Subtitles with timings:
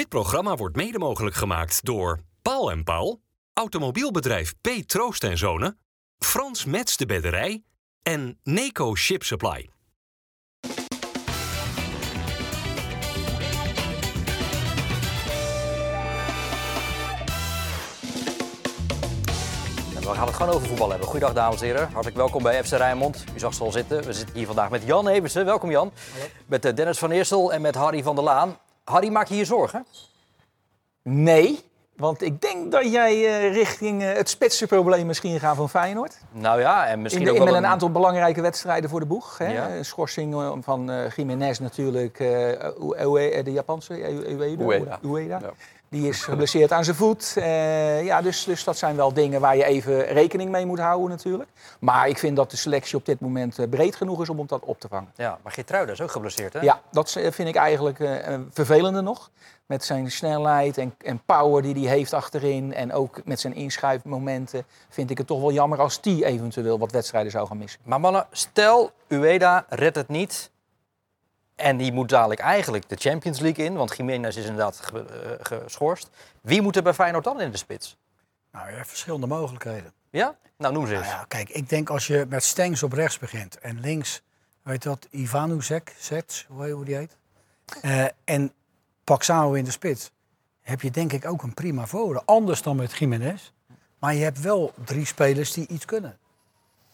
[0.00, 3.20] Dit programma wordt mede mogelijk gemaakt door Paul en Paul,
[3.52, 4.68] automobielbedrijf P.
[4.86, 5.78] Troost en Zonen,
[6.18, 7.62] Frans Mets de Bedderij
[8.02, 9.68] en Neco Ship Supply.
[19.94, 21.08] En we gaan het gewoon over voetbal hebben.
[21.08, 21.82] Goedendag dames en heren.
[21.82, 23.24] Hartelijk welkom bij FC Rijnmond.
[23.34, 24.04] U zag ze al zitten.
[24.04, 25.44] We zitten hier vandaag met Jan Eversen.
[25.44, 25.92] Welkom Jan.
[26.46, 28.56] Met eh, Dennis van Eersel en met Harry van der Laan.
[28.90, 29.86] Harry, maak je hier zorgen?
[31.02, 31.60] Nee,
[31.96, 36.18] want ik denk dat jij eh, richting eh, het spitsenprobleem misschien gaat van Feyenoord.
[36.32, 39.38] Nou ja, en misschien In ook met wel een aantal belangrijke wedstrijden voor de boeg.
[39.38, 39.52] Hè?
[39.52, 39.70] Ja.
[39.70, 42.48] Een Schorsing eh, van eh Jiménez natuurlijk, eh,
[43.04, 44.64] Ue- de Japanse, Ue- Ueda.
[44.64, 44.98] Ueda.
[45.04, 45.38] Ueda.
[45.42, 45.50] Ja.
[45.90, 47.32] Die is geblesseerd aan zijn voet.
[47.36, 51.08] Eh, ja, dus, dus dat zijn wel dingen waar je even rekening mee moet houden
[51.08, 51.50] natuurlijk.
[51.80, 54.62] Maar ik vind dat de selectie op dit moment eh, breed genoeg is om dat
[54.64, 55.12] op te vangen.
[55.16, 56.60] Ja, maar Geertruida is ook geblesseerd, hè?
[56.60, 59.30] Ja, dat is- vind ik eigenlijk eh, een vervelende nog.
[59.66, 62.74] Met zijn snelheid en, en power die hij heeft achterin.
[62.74, 64.64] En ook met zijn inschuifmomenten.
[64.88, 67.80] Vind ik het toch wel jammer als die eventueel wat wedstrijden zou gaan missen.
[67.84, 70.50] Maar mannen, stel Ueda redt het niet.
[71.60, 73.74] En die moet dadelijk eigenlijk de Champions League in.
[73.74, 76.08] Want Jiménez is inderdaad ge- eh, geschorst.
[76.40, 77.96] Wie moet er bij Feyenoord dan in de spits?
[78.52, 79.92] Nou, je hebt verschillende mogelijkheden.
[80.10, 80.36] Ja?
[80.56, 81.06] Nou, noem ze eens.
[81.06, 84.22] Nou ja, kijk, ik denk als je met Stengs op rechts begint en links,
[84.62, 87.16] weet je dat, Ivanuzek, Zets, hoe heet- hoe die heet,
[87.82, 88.52] Eh, en
[89.04, 90.10] Paxao in de spits,
[90.60, 92.22] heb je denk ik ook een prima voorhoede.
[92.24, 93.52] Anders dan met Jiménez,
[93.98, 96.18] maar je hebt wel drie spelers die iets kunnen.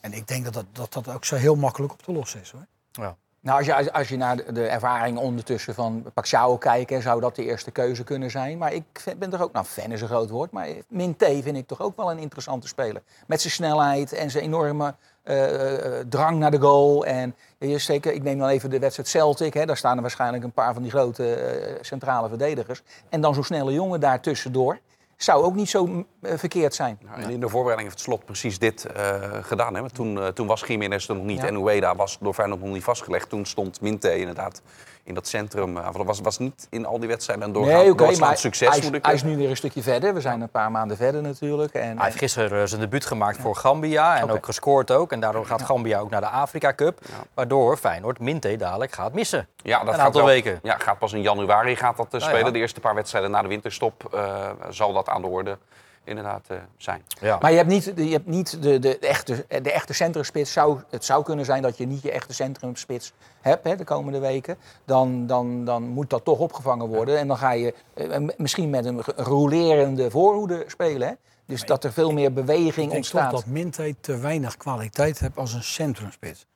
[0.01, 2.51] En ik denk dat dat, dat, dat ook zo heel makkelijk op te lossen is.
[2.51, 2.67] Hoor.
[2.93, 3.17] Ja.
[3.47, 7.45] Nou, als je, als, je naar de, ervaring ondertussen van Paxiao kijkt, zou dat de
[7.45, 8.59] eerste keuze kunnen zijn.
[8.59, 11.67] Maar ik ben er ook, nou fan is een groot woord, maar Minté vind ik
[11.67, 13.03] toch ook wel een interessante speler.
[13.27, 17.05] Met zijn snelheid en zijn enorme eh, eh, drang naar de goal.
[17.05, 20.45] En je zeker, ik neem dan even de wedstrijd Celtic, hè, daar staan er waarschijnlijk
[20.45, 22.83] een paar van die grote eh, centrale verdedigers.
[23.09, 24.79] En dan zo'n snelle jongen daar tussendoor.
[25.17, 26.99] Zou ook niet zo mm, eh, verkeerd zijn.
[27.03, 29.75] Nou, en in de voorbereiding heeft Slot precies dit eh, gedaan.
[29.75, 29.81] Hè?
[29.81, 31.47] Want toen, eh, toen was Jiménez er nog niet Ja.
[31.47, 33.29] en Ueda was door Feyenoord nog niet vastgelegd.
[33.29, 34.63] Toen stond Minte inderdaad
[35.07, 35.77] in dat centrum.
[35.77, 38.69] Uh, was, was niet in al die wedstrijden een doorgaan, Nee, oké, doorslaand maar succes.
[38.69, 40.15] hij, is, moet ik hij is nu weer een stukje verder.
[40.15, 41.75] We zijn een paar maanden verder natuurlijk.
[41.75, 45.13] En, Hij heeft gisteren eh, zijn debuut gemaakt voor Gambia en ook gescoord ook.
[45.13, 46.99] En daardoor gaat Gambia ook naar de Afrika Cup.
[47.35, 49.49] Waardoor Feyenoord Minte dadelijk gaat missen.
[49.57, 50.59] Ja, dat een gaat aantal wel- weken.
[50.63, 52.47] Ja, gaat pas in januari gaat dat eh, Nou spelen.
[52.47, 52.51] ja.
[52.53, 55.59] De eerste paar wedstrijden na de winterstop eh, zal dat aan de orde
[56.07, 57.03] inderdaad eh, zijn.
[57.21, 57.39] Ja.
[57.41, 60.53] Maar je hebt niet, je hebt niet de, de, echte, de echte centrumspits.
[60.53, 64.19] Zou, het zou kunnen zijn dat je niet je echte centrumspits hebt hè, de komende
[64.19, 64.57] weken.
[64.85, 67.19] Dan, dan, dan moet dat toch opgevangen worden.
[67.19, 71.09] En dan ga je eh, misschien met een rolerende voorhoede spelen.
[71.09, 71.15] Hè?
[71.47, 73.31] Dus dat er veel meer beweging Ik denk ontstaat.
[73.31, 76.47] toch dat Minte te weinig kwaliteit heeft als een centrumspits.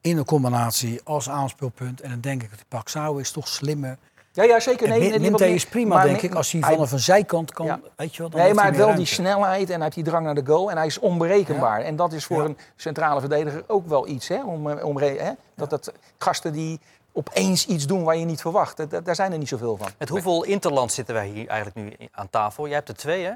[0.00, 2.00] In een combinatie als aanspeelpunt.
[2.00, 3.98] En dan denk ik dat die Paxao is toch slimmer.
[4.34, 4.88] Ja, ja, zeker.
[4.88, 7.66] Nee, Nee, wat is prima, maar denk ik, als hij vanaf een zijkant kan.
[7.66, 7.80] Ja.
[7.96, 10.04] Weet je wel, dan Nee, maar hij heeft wel die snelheid en hij heeft die
[10.04, 10.70] drang naar de goal.
[10.70, 11.80] En hij is onberekenbaar.
[11.80, 12.44] En dat is voor Ja.
[12.48, 14.28] een centrale verdediger ook wel iets.
[14.28, 14.42] Hè?
[14.44, 15.30] Om, eh, om, hè?
[15.56, 16.80] Dat, dat gasten die
[17.12, 18.76] opeens iets doen waar je niet verwacht.
[18.76, 19.88] Dat- dat- daar zijn er niet zoveel van.
[19.98, 22.66] Met hoeveel interlands zitten wij hier eigenlijk nu aan tafel?
[22.66, 23.32] Jij hebt er twee, hè?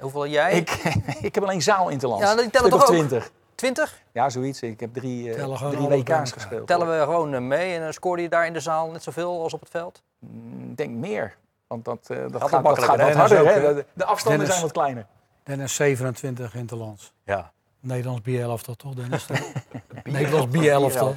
[0.00, 0.52] Hoeveel jij?
[0.52, 0.70] Ik,
[1.28, 2.24] ik heb alleen zaal interlands.
[2.24, 3.06] Ja, die tellen Stuk toch of ook?
[3.06, 3.30] 20.
[3.60, 4.02] Twintig?
[4.12, 4.60] Ja, zoiets.
[4.62, 6.66] Ik heb drie, eh, bij WK's gespeeld.
[6.66, 9.42] Tellen we gewoon eh, mee en dan scoorde je daar in de zaal net zoveel
[9.42, 10.02] als op het veld?
[10.18, 11.36] Mm, Ik denk meer.
[11.66, 13.40] Want dat, eh, dat, gaat, dat gaat wat harder.
[13.40, 13.74] ook, Hè?
[13.74, 15.06] De, de afstanden Dennis- zijn wat kleiner.
[15.44, 17.12] Dennis 27 interlands.
[17.24, 17.52] Ja.
[17.80, 19.26] Nederlands B11 toch, Dennis?
[20.04, 21.14] Nederlands B11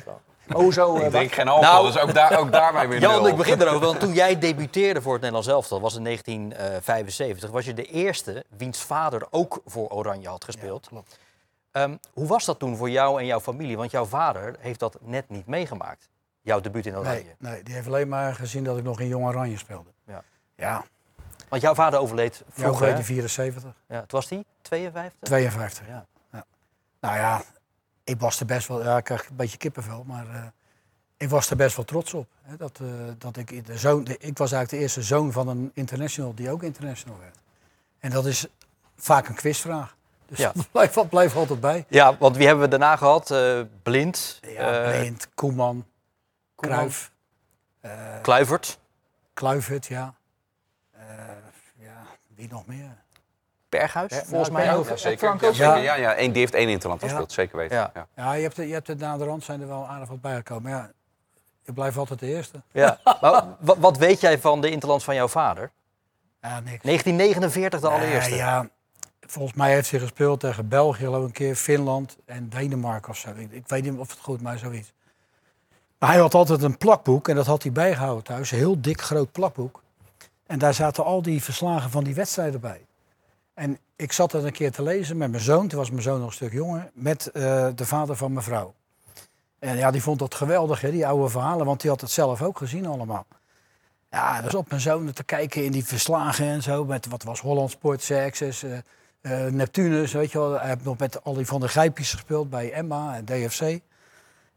[0.54, 0.96] Oh, zo.
[0.98, 3.36] eh, Ik drink wat- geen alcohol, Nou, dus ook, daar, ook daarbij weer Jan, ik
[3.36, 3.80] begin erover.
[3.80, 8.44] Want toen jij debuteerde voor het Nederlands elftal, was in 1975, was je de eerste
[8.58, 10.88] wiens vader ook voor Oranje had gespeeld.
[10.88, 11.20] klopt.
[11.73, 13.78] Ehm, hoe was dat toen voor jou en jouw familie?
[13.78, 16.09] Want jouw vader heeft dat net niet meegemaakt.
[16.41, 17.23] Jouw debuut in Oranje.
[17.38, 19.89] Nee, nee, die heeft alleen maar gezien dat ik nog in Jong Oranje speelde.
[20.07, 20.23] Ja.
[20.56, 20.83] Ja,
[21.50, 25.19] Want jouw vader overleed vroeger die 74, Ja, toen was hij 52?
[25.22, 25.88] 52.
[25.88, 26.06] Ja.
[27.00, 27.41] Nou ja,
[28.03, 30.44] ik was er best wel, ja, ik krijg een beetje kippenvel, maar eh,
[31.17, 32.28] ik was er best wel trots op.
[32.41, 35.47] Hè, dat, eh, dat ik, de zoon, de- ik was eigenlijk de eerste zoon van
[35.47, 37.38] een international die ook international werd.
[38.00, 38.48] En dat is
[38.95, 39.95] vaak een quizvraag.
[40.28, 40.52] Dus Ja.
[40.56, 41.86] dat blijft, blijft altijd bij.
[41.88, 43.31] Ja, want wie hebben we daarna gehad?
[43.31, 45.86] Eh, Blind, Ja, eh, Blind, Koeman,
[46.56, 46.78] Koeman.
[46.78, 47.12] Cruijff,
[47.81, 47.92] eh
[48.22, 48.80] Kluivert,
[49.34, 50.14] Kluivert, ja.
[50.92, 51.02] Eh,
[51.75, 51.94] ja,
[52.36, 53.02] wie nog meer?
[53.70, 54.88] Berghuis, Ja, volgens nou, mij ook.
[54.88, 55.18] Ja, zeker.
[55.18, 55.54] Frank Ja, ook.
[55.56, 55.81] zeker.
[55.81, 55.96] Ja.
[55.96, 57.08] ja, die heeft één interland Ja.
[57.08, 57.78] gespeeld, zeker weten.
[57.78, 57.92] Ja.
[57.94, 58.08] Ja.
[58.16, 60.72] Ja, je hebt, er- je hebt na de rand zijn er wel aardig wat bijgekomen.
[60.72, 60.92] Maar ja,
[61.66, 62.62] ik blijf altijd de eerste.
[62.72, 63.00] Ja.
[63.22, 65.72] Maar wat, wat weet jij van de interlands van jouw vader?
[66.42, 66.84] Ja, niks.
[66.84, 68.36] 1949 de allereerste.
[68.36, 68.68] Ja,
[69.28, 73.30] volgens mij heeft hij gespeeld tegen België, ik, een keer, Finland en Denemarken of zo.
[73.50, 74.94] Ik, weet niet of het goed, maar zoiets.
[76.00, 78.52] Maar hij had altijd een plakboek en dat had hij bijgehouden thuis.
[78.52, 79.84] Een heel dik groot plakboek.
[80.46, 82.86] En daar zaten al die verslagen van die wedstrijden bij.
[83.54, 85.68] En ik zat dat een keer te lezen met mijn zoon.
[85.68, 86.90] Toen was mijn zoon nog een stuk jonger.
[86.94, 88.74] Met eh, de vader van mijn vrouw.
[89.60, 91.66] En ja, die vond dat geweldig, hè, die oude verhalen.
[91.66, 93.25] Want die had het zelf ook gezien allemaal.
[94.12, 96.86] Ja, dus op mijn zoon te kijken in die verslagen en zo.
[96.86, 98.64] Met wat was Holland Sport, Access,
[99.24, 100.60] eh, Neptunus, weet je wel.
[100.60, 103.80] Hij heeft nog met al die Van der Grijpjes gespeeld bij Emma en DFC.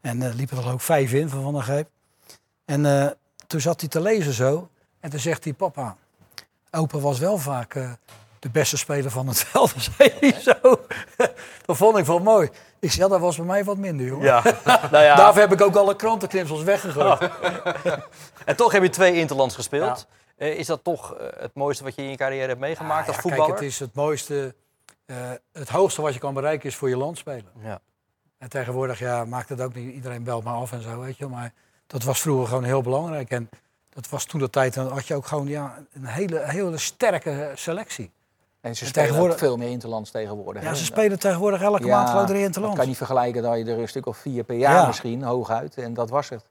[0.01, 1.89] En eh liep er ook vijf in van Van der Grijp.
[2.65, 3.11] En eh,
[3.47, 4.69] toen zat hij te lezen zo.
[4.99, 5.97] En toen zegt hij, papa,
[6.71, 7.73] opa was wel vaak
[8.39, 9.73] de beste speler van het veld.
[10.41, 10.85] zo.
[11.65, 12.49] dat vond ik wel mooi.
[12.79, 14.25] Ik zei, ja, dat was bij mij wat minder, jongen.
[14.25, 14.43] Ja,
[14.91, 15.15] nou ja.
[15.15, 17.29] Daarvoor heb ik ook alle krantenknipsels weggegooid.
[18.45, 20.07] En toch heb je twee interlands gespeeld.
[20.37, 23.11] Eh, is dat toch eh, het mooiste wat je in je carrière hebt meegemaakt Ja,
[23.11, 23.45] als voetballer?
[23.45, 24.55] Kijk, het is het mooiste,
[25.05, 25.15] eh,
[25.53, 27.51] het hoogste wat je kan bereiken is voor je land spelen.
[27.61, 27.79] Ja.
[28.37, 31.27] En tegenwoordig ja, maakt het ook niet iedereen belt maar af en zo, weet je.
[31.27, 31.53] Maar
[31.87, 33.29] dat was vroeger gewoon heel belangrijk.
[33.29, 33.49] En
[33.89, 37.51] dat was toen de tijd, dan had je ook gewoon ja, een hele, hele sterke
[37.55, 38.11] selectie.
[38.67, 40.63] En ze En spelen tegenwoordig- ook veel meer interlands tegenwoordig.
[40.63, 40.75] Ja, hè.
[40.75, 42.75] ze spelen tegenwoordig elke Ja, maand gewoon drie Dat interlands.
[42.75, 44.87] kan je niet vergelijken dat je er een stuk of vier per jaar Ja.
[44.87, 45.77] misschien, hooguit.
[45.77, 46.43] En dat was het.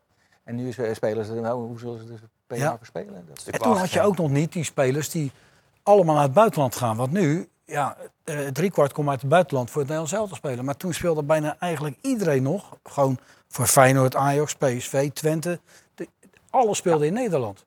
[0.44, 2.62] En nu is- spelen ze, nou, hoe zullen ze er per Ja.
[2.64, 3.24] jaar voor spelen?
[3.28, 5.32] Dat is En toen had je ook nog niet die spelers die
[5.82, 6.96] allemaal naar het buitenland gaan.
[6.96, 10.64] Want nu, ja, eh, driekwart komt uit het buitenland voor het Nederlands zelf te spelen.
[10.64, 12.76] Maar toen speelde bijna eigenlijk iedereen nog.
[12.84, 13.18] Gewoon
[13.48, 15.60] voor Feyenoord, Ajax, PSV, Twente.
[15.94, 16.08] De,
[16.50, 17.64] alles speelde in Nederland.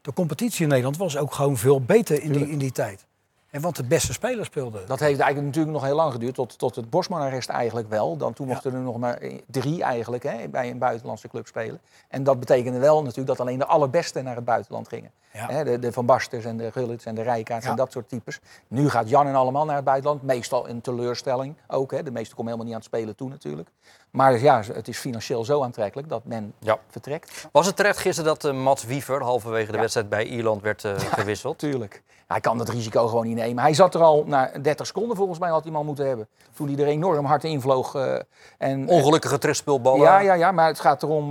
[0.00, 3.06] De competitie in Nederland was ook gewoon veel beter in die, in die tijd.
[3.50, 4.86] En want de beste spelers speelden.
[4.86, 8.16] Dat heeft eigenlijk natuurlijk nog heel lang geduurd, tot, tot het Bosman-arrest eigenlijk wel.
[8.16, 8.52] Dan, toen Ja.
[8.52, 11.80] mochten er nog maar drie eigenlijk hè, bij een buitenlandse club spelen.
[12.08, 15.10] En dat betekende wel natuurlijk dat alleen de allerbeste naar het buitenland gingen.
[15.32, 15.64] Ja.
[15.64, 17.70] De, de Van Basters en de Gullits en de Rijkaards Ja.
[17.70, 18.40] en dat soort types.
[18.68, 20.22] Nu gaat Jan en allemaal naar het buitenland.
[20.22, 21.90] Meestal een teleurstelling ook.
[21.90, 22.02] Hè.
[22.02, 23.68] De meesten komen helemaal niet aan het spelen toe natuurlijk.
[24.10, 26.78] Maar ja, het is financieel zo aantrekkelijk dat men Ja.
[26.88, 27.48] vertrekt.
[27.52, 30.92] Was het terecht gisteren dat eh, Mats Wiever halverwege de wedstrijd bij Ierland werd eh,
[31.20, 31.58] gewisseld?
[31.58, 32.02] Tuurlijk.
[32.26, 33.62] Hij kan dat risico gewoon niet nemen.
[33.62, 36.28] Hij zat er al na 30 seconden volgens mij had hij hem al moeten hebben.
[36.54, 37.94] Toen hij er enorm hard invloog.
[37.94, 38.14] eh
[38.58, 40.00] en, Ongelukkige terugspeelballen.
[40.00, 41.30] Ja, ja, ja, maar het gaat erom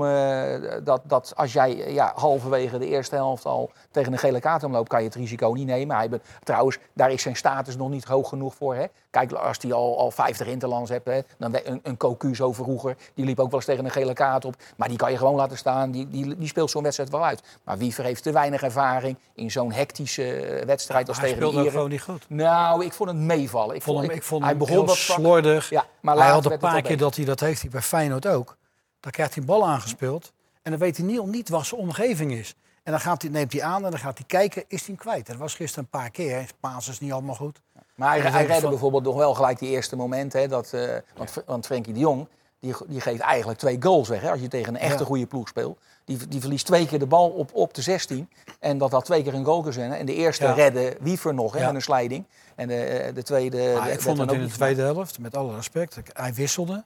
[0.84, 4.90] dat, dat als jij ja, halverwege de eerste helft al tegen een gele kaart omloopt,
[4.90, 5.96] kan je het risico niet nemen.
[5.96, 8.76] Hij, be- trouwens, daar is zijn status nog niet hoog genoeg voor.
[8.76, 8.86] Hè.
[9.10, 12.96] Kijk, als hij al, al 50 interlands hebt, hè, dan een, een Cocu zo vroeger,
[13.14, 14.56] die liep ook wel eens tegen een gele kaart op.
[14.76, 17.42] Maar die kan je gewoon laten staan, die, die, die speelt zo'n wedstrijd wel uit.
[17.64, 21.48] Maar Wiever heeft te weinig ervaring in zo'n hectische eh, wedstrijd als hij tegen de
[21.52, 21.72] speelde ook Ieren.
[21.72, 22.26] gewoon niet goed.
[22.30, 23.76] Nou, ik vond het meevallen.
[23.76, 25.70] Ik vond hem, ik vond hij begon heel slordig.
[25.70, 28.58] Ja, maar hij had een paar keer dat hij dat heeft hij bij Feyenoord ook.
[29.00, 30.32] Dan krijgt hij een bal aangespeeld.
[30.62, 32.56] En dan weet hij niet, niet wat zijn omgeving is.
[32.88, 34.96] En dan gaat hij, neemt hij aan en dan gaat hij kijken, is hij hem
[34.96, 35.28] kwijt.
[35.28, 36.50] Dat was gisteren een paar keer.
[36.60, 37.62] Paas is niet allemaal goed.
[37.96, 40.34] Maar hij, redde van- bijvoorbeeld nog wel gelijk die eerste moment.
[40.34, 42.28] Hè, dat, eh, want, want Frenkie de Jong
[42.60, 44.22] die, die geeft eigenlijk twee goals weg.
[44.22, 45.06] Hè, als je tegen een echte Ja.
[45.06, 45.80] goede ploeg speelt.
[46.06, 48.30] Die, die verliest twee keer de bal op, op de 16.
[48.60, 49.92] En dat had twee keer een goal kunnen zijn.
[49.94, 50.52] En de eerste Ja.
[50.52, 51.66] redde Wiever nog hè, Ja.
[51.66, 52.26] met een slijding.
[52.56, 53.58] En de, de tweede...
[53.58, 55.98] De- ik vond het in de tweede helft, met alle respect.
[56.14, 56.84] Hij wisselde.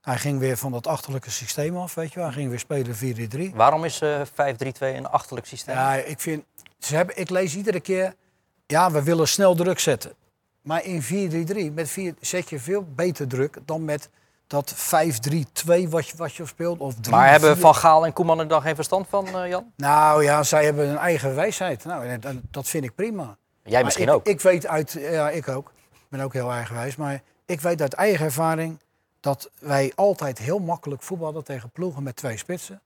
[0.00, 2.24] Hij ging weer van dat achterlijke systeem af, weet je wel.
[2.24, 3.56] Hij ging weer spelen 4-3-3.
[3.56, 4.26] Waarom is eh 5-3-2
[4.78, 5.74] een achterlijk systeem?
[5.74, 6.44] Ja, ik vind...
[6.78, 8.14] Ze hebben, ik lees iedere keer...
[8.66, 10.12] Ja, we willen snel druk zetten.
[10.62, 11.02] Maar in
[11.70, 14.08] 4-3-3 met 4 zet je veel beter druk dan met
[14.46, 14.78] dat 5-3-2
[15.88, 16.78] wat je, wat je speelt.
[16.78, 17.60] Of 3, maar hebben 4.
[17.60, 19.72] Van Gaal en Koeman er dan geen verstand van, eh, Jan?
[19.76, 21.84] Nou ja, zij hebben een eigen wijsheid.
[21.84, 23.36] Nou, dat, dat vind ik prima.
[23.62, 24.26] Jij Maar misschien ik, ook.
[24.26, 24.96] Ik weet uit...
[24.98, 25.72] Ja, ik ook.
[25.92, 26.96] Ik ben ook heel eigenwijs.
[26.96, 28.78] Maar ik weet uit eigen ervaring
[29.20, 32.80] dat wij altijd heel makkelijk voetballen tegen ploegen met twee spitsen.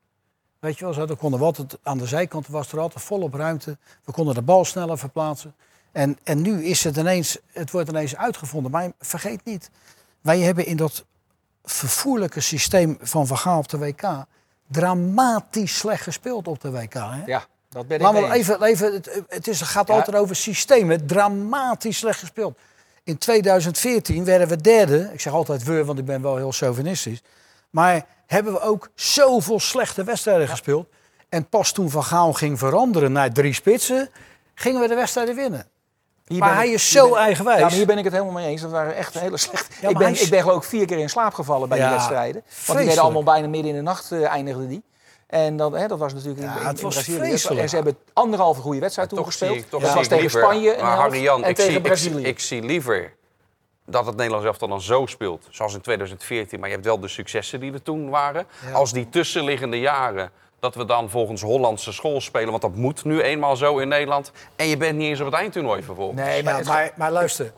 [0.59, 3.35] Weet je wel, zo, dan konden we altijd, aan de zijkant was er altijd volop
[3.35, 3.77] ruimte.
[4.05, 5.55] We konden de bal sneller verplaatsen.
[5.93, 8.71] En, en nu is het ineens, het wordt ineens uitgevonden.
[8.71, 9.71] Maar vergeet niet,
[10.21, 11.05] wij hebben in dat
[11.65, 14.27] vervoerlijke systeem van Van op de WK
[14.67, 16.95] dramatisch slecht gespeeld op de WK.
[16.95, 17.23] Hè?
[17.27, 19.95] Ja, dat ben ik Laten we even, even het, het, is, het gaat Ja.
[19.95, 21.07] altijd over systemen.
[21.07, 22.59] Dramatisch slecht gespeeld.
[23.05, 25.11] In 2014 werden we derde.
[25.13, 27.23] Ik zeg altijd we, want ik ben wel heel chauvinistisch.
[27.71, 30.87] Maar hebben we ook zoveel slechte wedstrijden gespeeld.
[31.29, 34.09] En pas toen Van Gaal ging veranderen naar drie spitsen,
[34.55, 35.67] gingen we de wedstrijden winnen.
[36.27, 37.59] Hier maar hij ik- is zo ben- eigenwijs.
[37.59, 38.61] Ja, maar hier ben ik het helemaal mee eens.
[38.61, 39.69] Dat waren echt hele slecht.
[39.89, 41.95] ik, ben, is- ik ben geloof ik vier keer in slaap gevallen bij Ja, die
[41.97, 42.43] wedstrijden.
[42.67, 44.83] Want die werden allemaal bijna midden in de nacht eh, eindigden die.
[45.27, 47.19] En dat, hè, dat was natuurlijk Ja, in, het in was Brazilië.
[47.19, 47.61] vreselijk.
[47.61, 49.65] En ze hebben anderhalve goede wedstrijd Toch zie toegespeeld.
[49.65, 51.71] ik, toch dat zie was ik tegen liever, Spanje maar Harry Jan, en ik tegen
[51.71, 52.25] zie, ik, Brazilië.
[52.27, 53.13] ik zie liever
[53.87, 56.59] dat het Nederlands elftal dan zo speelt, zoals in 2014.
[56.61, 58.47] Maar je hebt wel de successen die er toen waren.
[58.73, 62.51] Als die tussenliggende jaren, dat we dan volgens Hollandse school spelen.
[62.51, 64.33] Want dat moet nu eenmaal zo in Nederland.
[64.57, 66.21] En je bent niet eens op het eindtoernooi vervolgens.
[66.21, 67.53] nee, maar, Ja, het- maar, maar luister,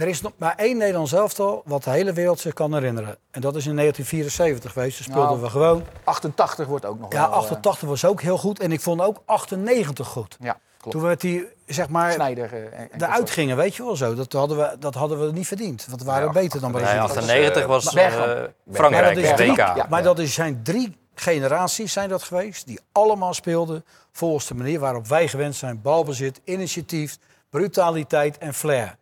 [0.00, 3.16] er is nog maar één Nederlands elftal wat de hele wereld zich kan herinneren.
[3.30, 4.96] En dat is in 1974 geweest.
[4.96, 5.84] Toen speelden Nou, we gewoon.
[6.04, 7.30] 88 wordt ook nog Ja, wel...
[7.30, 8.60] eh, 88 was ook heel goed.
[8.60, 10.36] En ik vond ook 98 goed.
[10.40, 10.58] ja.
[10.78, 10.96] Klopt.
[10.96, 12.52] Toen we met die, zeg maar, Snijder.
[12.72, 14.14] eh, eruit gingen, weet je wel zo.
[14.14, 15.86] Dat hadden we, dat hadden we niet verdiend.
[15.88, 17.02] Want we waren Ja, beter dan Nee, Brazilië.
[17.02, 18.52] 98 was eh, Bergkamp.
[18.72, 19.36] Frankrijk, Maar dat is WK.
[19.36, 19.86] drie, Ja.
[19.88, 22.66] maar dat is, zijn drie generaties zijn dat geweest.
[22.66, 25.82] Die allemaal speelden volgens de manier waarop wij gewend zijn.
[25.82, 27.16] Balbezit, initiatief,
[27.50, 28.96] brutaliteit en flair.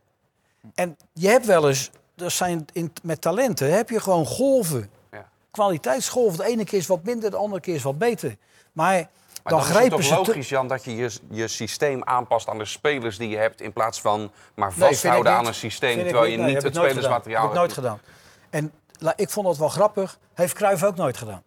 [0.74, 4.90] En je hebt wel eens, dat zijn in, met talenten, heb je gewoon golven.
[5.12, 5.28] Ja.
[5.50, 6.38] Kwaliteitsgolven.
[6.38, 8.36] De ene keer is wat minder, de andere keer is wat beter.
[8.72, 9.08] Maar, Maar
[9.42, 10.14] dan dan is het grijpen toch ze...
[10.14, 13.60] te- logisch, Jan, dat je, je je systeem aanpast aan de spelers die je hebt...
[13.60, 15.48] in plaats van maar Nee, vasthouden aan niet.
[15.48, 15.94] een systeem...
[15.94, 17.62] Vind terwijl je niet het nooit spelersmateriaal gedaan.
[17.62, 18.00] Heb ik nooit hebt.
[18.00, 18.00] gedaan.
[18.50, 20.18] En la- ik vond dat wel grappig.
[20.34, 21.42] Heeft Cruijff ook nooit gedaan.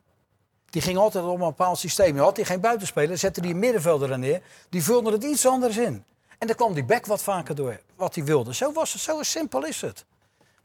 [0.70, 2.18] Die ging altijd op een bepaald systeem.
[2.18, 4.42] Had hij geen buitenspeler, zette die een middenvelder er neer.
[4.70, 6.04] Die vulde het iets anders in.
[6.38, 8.54] En dan kwam die back wat vaker door wat hij wilde.
[8.54, 10.06] Zo was het, zo simpel is het.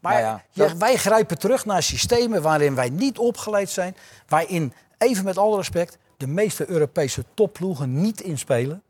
[0.01, 3.97] Maar Nou ja, je- dat- wij grijpen terug naar systemen waarin wij niet opgeleid zijn.
[4.29, 8.83] Waarin, even met alle respect, de meeste Europese topploegen niet inspelen.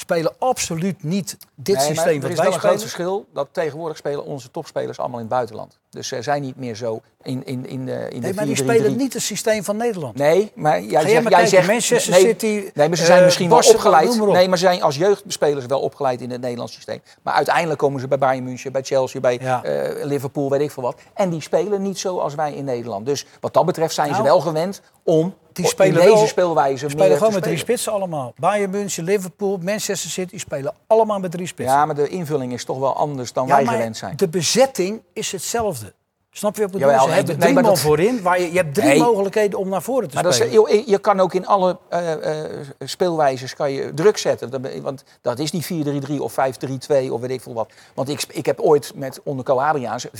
[0.00, 2.80] Spelen absoluut niet dit Nee, systeem er wat is wij wel een groot spelen.
[2.80, 3.26] verschil.
[3.34, 5.78] Dat tegenwoordig spelen onze topspelers allemaal in het buitenland.
[5.90, 8.56] Dus ze zijn niet meer zo in, in, in de, in Nee, de maar die
[8.56, 8.58] 4-3-3.
[8.58, 10.16] spelen niet het systeem van Nederland.
[10.16, 13.18] Nee, maar jij, Ga jij zegt, jij zegt Manchester nee, City, Nee, maar ze zijn
[13.18, 14.20] eh, misschien wel opgeleid.
[14.20, 14.32] op.
[14.32, 17.00] Nee, maar ze zijn als jeugdspelers wel opgeleid in het Nederlands systeem.
[17.22, 19.62] Maar uiteindelijk komen ze bij Bayern München, bij Chelsea, bij Ja.
[19.62, 21.00] eh, Liverpool, weet ik veel wat.
[21.14, 23.06] En die spelen niet zo als wij in Nederland.
[23.06, 26.26] Dus wat dat betreft zijn ze Nou, wel gewend om Die in spelen deze wel-
[26.26, 28.32] speelwijze spelen gewoon met drie spitsen allemaal.
[28.36, 31.76] Bayern München, Liverpool, Manchester City spelen allemaal met drie spitsen.
[31.76, 34.16] Ja, maar de invulling is toch wel anders dan Ja, wij gewend zijn.
[34.16, 35.92] de bezetting is hetzelfde.
[36.38, 37.08] Snap je wat ik Jawel, bedoel?
[37.08, 38.22] Ze nee, hebben nee, drie maar man dat- voorin.
[38.22, 38.98] Waar je, je hebt drie Nee.
[38.98, 42.12] mogelijkheden om naar voren te Maar dat is, joh, je kan ook in alle eh,
[42.44, 44.82] eh, speelwijzes kan je druk zetten.
[44.82, 47.70] Want dat is niet 4-3-3 of 5-3-2 of weet ik veel wat.
[47.94, 50.10] Want ik, ik heb ooit met onder Co Adriaans 4-3-2-1,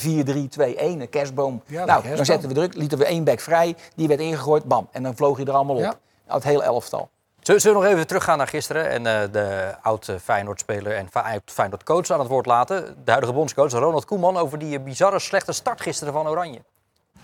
[1.01, 1.63] een kerstboom.
[1.67, 2.17] Ja, nou, kerstboom.
[2.17, 3.75] dan zetten we druk, lieten we één back vrij.
[3.95, 4.89] Die werd ingegooid, bam.
[4.93, 5.83] En dan vloog je er allemaal op.
[5.83, 5.95] Ja.
[6.27, 7.09] Het hele elftal.
[7.57, 11.09] Zullen nog even teruggaan naar gisteren en eh, de oude Feyenoord-speler en
[11.45, 12.97] Feyenoord-coach aan het woord laten.
[13.05, 16.61] De huidige bondscoach Ronald Koeman over die eh, bizarre slechte start gisteren van Oranje.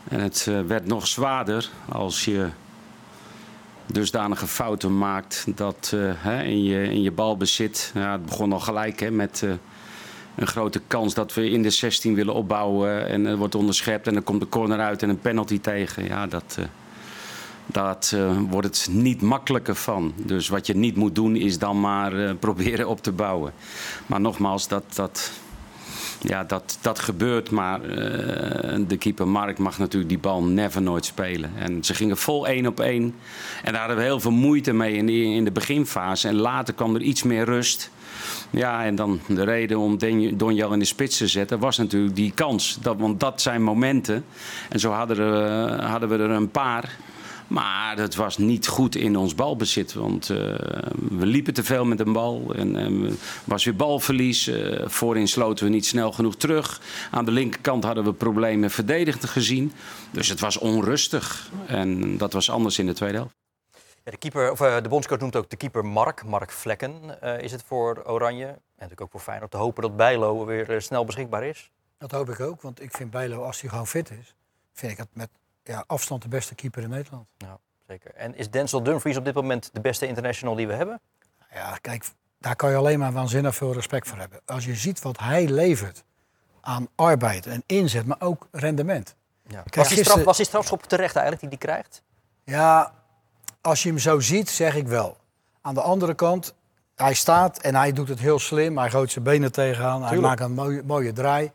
[0.08, 2.50] En het eh, werd nog zwaarder als je
[3.86, 7.90] dusdanige fouten maakt dat eh, hè, in, je, in je balbezit.
[7.94, 9.50] Ja, het begon al gelijk hè, met eh,
[10.36, 13.08] een grote kans dat we in de 16 willen opbouwen.
[13.08, 16.04] En er wordt onderschept en dan komt de corner uit en een penalty tegen.
[16.04, 16.64] Ja, dat, eh,
[17.74, 20.12] dat eh, wordt het niet makkelijker van.
[20.16, 23.52] Dus wat je niet moet doen is dan maar eh, proberen op te bouwen.
[24.06, 25.32] Maar nogmaals, dat, dat,
[26.20, 31.04] ja, dat, dat gebeurt, maar eh, de keeper Mark mag natuurlijk die bal never nooit
[31.04, 31.50] spelen.
[31.56, 33.14] En ze gingen vol één op één.
[33.62, 36.28] En daar hadden we heel veel moeite mee in de, in de beginfase.
[36.28, 37.90] En later kwam er iets meer rust.
[38.50, 39.98] Ja, en dan de reden om
[40.36, 42.78] Donjel in de spits te zetten was natuurlijk die kans.
[42.80, 44.24] Dat, want dat zijn momenten.
[44.68, 46.96] En zo hadden, hadden we er een paar.
[47.46, 49.92] Maar het was niet goed in ons balbezit.
[49.92, 50.36] Want eh,
[51.08, 52.54] we liepen te veel met een bal.
[52.54, 53.12] En er
[53.44, 54.46] was weer balverlies.
[54.46, 56.80] Eh, voorin sloten we niet snel genoeg terug.
[57.10, 59.72] Aan de linkerkant hadden we problemen verdedigend gezien.
[60.10, 61.50] Dus het was onrustig.
[61.66, 63.34] En dat was anders in de tweede helft.
[64.04, 67.40] Ja, de, keeper, of, eh, de bondscoach noemt ook de keeper Mark, Mark Vlekken eh,
[67.40, 68.46] is het voor Oranje.
[68.46, 71.70] En natuurlijk ook voor Feyenoord te hopen dat Bijlo weer snel beschikbaar is.
[71.98, 74.34] Dat hoop ik ook, want ik vind Bijlo, als hij gewoon fit is,
[74.72, 75.28] vind ik het met
[75.64, 77.26] ja, afstand de beste keeper in Nederland.
[77.36, 78.14] Ja, zeker.
[78.14, 81.00] En is Denzel Dumfries op dit moment de beste international die we hebben?
[81.52, 82.04] Ja, kijk,
[82.38, 84.40] daar kan je alleen maar waanzinnig veel respect voor hebben.
[84.46, 86.04] Als je ziet wat hij levert
[86.60, 89.14] aan arbeid en inzet, maar ook rendement.
[89.46, 89.62] Ja.
[89.62, 92.02] Kijk, was, die straf, was die strafschop terecht eigenlijk die die krijgt?
[92.44, 92.92] Ja,
[93.60, 95.16] als je hem zo ziet, zeg ik wel.
[95.60, 96.54] Aan de andere kant,
[96.94, 98.78] hij staat en hij doet het heel slim.
[98.78, 101.52] Hij gooit zijn benen tegenaan, hij maakt een mooie, mooie draai.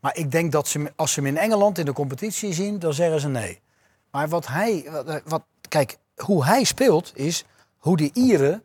[0.00, 2.94] Maar ik denk dat ze, als ze hem in Engeland in de competitie zien, dan
[2.94, 3.60] zeggen ze nee.
[4.10, 7.44] Maar wat hij, wat, wat, kijk, hoe hij speelt is
[7.76, 8.62] hoe die Ieren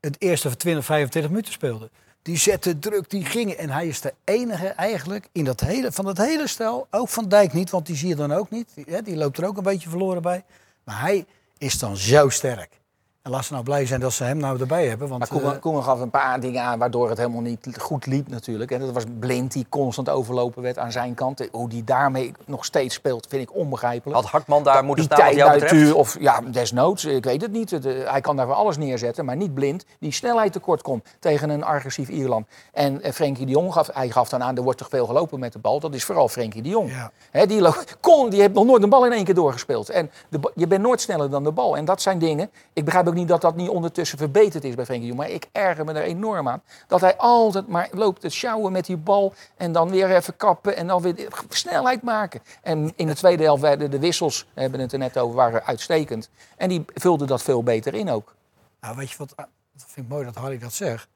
[0.00, 1.90] het eerste van 20, 25 minuten speelden.
[2.22, 3.58] Die zetten druk, die gingen.
[3.58, 6.86] En hij is de enige eigenlijk in dat hele, van het hele stel.
[6.90, 8.68] Ook van Dijk niet, want die zie je dan ook niet.
[9.04, 10.44] Die loopt er ook een beetje verloren bij.
[10.84, 11.26] Maar hij
[11.58, 12.80] is dan zo sterk.
[13.26, 15.08] En laat ze nou blij zijn dat ze hem nou erbij hebben.
[15.08, 18.06] Want, Maar Koeman, eh, Koeman gaf een paar dingen aan waardoor het helemaal niet goed
[18.06, 18.70] liep natuurlijk.
[18.70, 21.48] En dat was Blind die constant overlopen werd aan zijn kant.
[21.50, 24.20] Hoe die daarmee nog steeds speelt vind ik onbegrijpelijk.
[24.20, 27.72] Had Hartman daar moeten die staan wat jou of ja, desnoods, ik weet het niet.
[27.72, 29.84] Eh, hij kan daar voor alles neerzetten, maar niet blind.
[30.00, 32.46] Die snelheid tekort komt tegen een agressief Ierland.
[32.72, 35.38] En eh, Frenkie de Jong gaf, hij gaf dan aan, er wordt toch veel gelopen
[35.38, 35.80] met de bal.
[35.80, 36.90] Dat is vooral Frenkie de Jong.
[36.90, 37.10] Ja.
[37.30, 37.62] Hè, die,
[38.00, 39.90] kon, die heeft nog nooit een bal in één keer doorgespeeld.
[39.90, 41.76] En de, je bent nooit sneller dan de bal.
[41.76, 42.50] En dat zijn dingen.
[42.72, 45.14] Ik begrijp ook niet dat dat niet ondertussen verbeterd is bij Frenkie.
[45.14, 46.62] Maar ik erger me er enorm aan.
[46.86, 49.34] Dat hij altijd maar loopt te sjouwen met die bal.
[49.56, 50.76] En dan weer even kappen.
[50.76, 52.40] En dan weer snelheid maken.
[52.62, 55.64] En in de tweede helft werden de wissels, we hebben het er net over, waren
[55.64, 56.30] uitstekend.
[56.56, 58.34] En die vulden dat veel beter in ook.
[58.80, 59.46] nou, weet je wat, dat
[59.86, 61.08] vind ik mooi dat Harry dat zegt.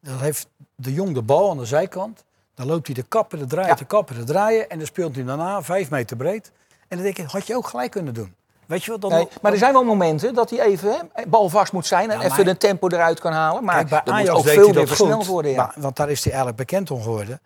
[0.00, 2.24] Dan heeft de jong de bal aan de zijkant.
[2.54, 3.74] Dan loopt hij de kappen, de draaien, Ja.
[3.74, 4.70] de kappen, de draaien.
[4.70, 6.52] En dan speelt hij daarna vijf meter breed.
[6.88, 8.34] En dan denk ik, had je ook gelijk kunnen doen.
[8.66, 9.00] Weet je wat?
[9.00, 12.18] Dan, Nee, maar er zijn wel momenten dat hij even hè, balvast moet zijn en
[12.20, 13.64] Ja, even de tempo eruit kan halen.
[13.64, 15.50] Maar Kijk, bij moet ook veel meer versneld worden.
[15.50, 15.56] Ja.
[15.56, 17.40] Maar- want daar is hij eigenlijk bekend om geworden.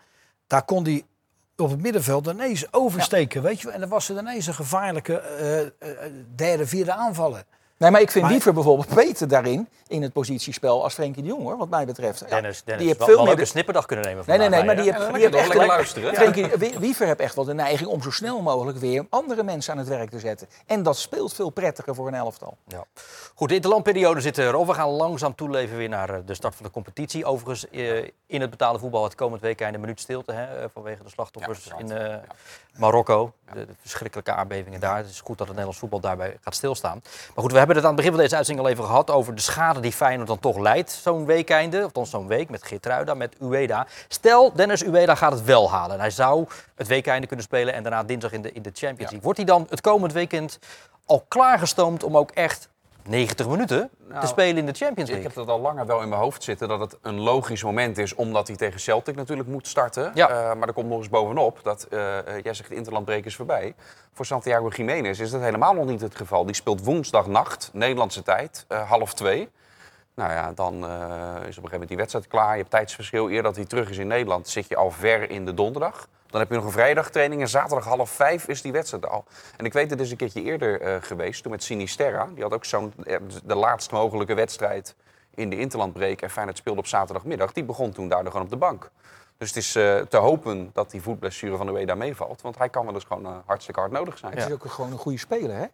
[0.47, 1.05] Daar kon hij
[1.57, 3.71] op het middenveld ineens oversteken, weet je.
[3.71, 5.69] En dan was er ineens een gevaarlijke eh, eh,
[6.35, 7.45] derde, vierde aanvaller.
[7.81, 11.29] Nee, maar ik vind Maar- liever bijvoorbeeld beter daarin in het positiespel als Frenkie de
[11.29, 12.21] Jong, hoor, wat mij betreft.
[12.21, 14.39] Ja, Dennis, Dennis die heeft wel, veel wel meer de- een snipperdag kunnen nemen Nee,
[14.39, 16.15] nee, nee, maar die heeft, Ja, die heeft lekker echt luisteren.
[16.15, 16.47] Frenkie
[16.79, 19.89] Wiever heeft echt wel de neiging om zo snel mogelijk weer andere mensen aan het
[19.89, 20.49] werk te zetten.
[20.67, 22.57] En dat speelt veel prettiger voor een elftal.
[22.67, 22.85] Ja.
[23.35, 24.67] Goed, de interlandperiode zit erop.
[24.67, 27.25] We gaan langzaam toeleven weer naar eh, de start van de competitie.
[27.25, 30.33] Overigens, eh, in het betaalde voetbal het komend week een minuut stilte.
[30.33, 32.17] Hè, eh, vanwege de slachtoffers Ja, in eh,
[32.77, 33.33] Marokko.
[33.53, 34.97] De, de verschrikkelijke aardbevingen daar.
[34.97, 37.01] Het is goed dat het Nederlands voetbal daarbij gaat stilstaan.
[37.35, 39.11] Maar goed, we hebben het aan het begin van deze uitzending al even gehad...
[39.11, 41.85] over de schade die Feyenoord dan toch leidt, zo'n weekeinde.
[41.85, 43.87] Of dan zo'n week met Geertruida, met Ueda.
[44.09, 45.95] Stel, Dennis Ueda gaat het wel halen.
[45.95, 48.99] En hij zou het weekeinde kunnen spelen en daarna dinsdag in de, in de Champions
[48.99, 49.21] League.
[49.21, 50.59] Wordt hij dan het komend weekend
[51.05, 52.69] al klaargestoomd om ook echt
[53.09, 55.23] 90 minuten te Nou, spelen in de Champions Ik League?
[55.23, 58.15] heb dat al langer wel in mijn hoofd zitten dat het een logisch moment is,
[58.15, 60.11] omdat hij tegen Celtic natuurlijk moet starten.
[60.15, 60.29] Ja.
[60.29, 63.37] Eh, maar er komt nog eens bovenop dat, eh, eh, jij zegt de interlandbreek is
[63.37, 63.75] voorbij.
[64.13, 66.45] Voor Santiago Jiménez is dat helemaal nog niet het geval.
[66.45, 69.49] Die speelt woensdagnacht, Nederlandse tijd, half twee.
[70.15, 72.51] Nou ja, dan is op een gegeven moment die wedstrijd klaar.
[72.51, 73.31] Je hebt tijdsverschil.
[73.31, 76.09] Eer dat hij terug is in Nederland, zit je al ver in de donderdag.
[76.31, 79.25] Dan heb je nog een vrijdagtraining en zaterdag half vijf is die wedstrijd al.
[79.57, 82.29] En ik weet, het is een keertje eerder eh, geweest, toen met Sinisterra.
[82.35, 84.95] Die had ook zo'n, eh, de laatst mogelijke wedstrijd
[85.35, 86.23] in de Interlandbreek.
[86.23, 87.53] En Feyenoord speelde op zaterdagmiddag.
[87.53, 88.91] Die begon toen daardoor gewoon op de bank.
[89.39, 92.43] Dus het is eh, te hopen dat die voetblessure van de Ueda meevalt.
[92.43, 94.33] Want hij kan wel dus gewoon hartstikke hard nodig zijn.
[94.33, 95.67] Het is ook gewoon een goede speler, hè?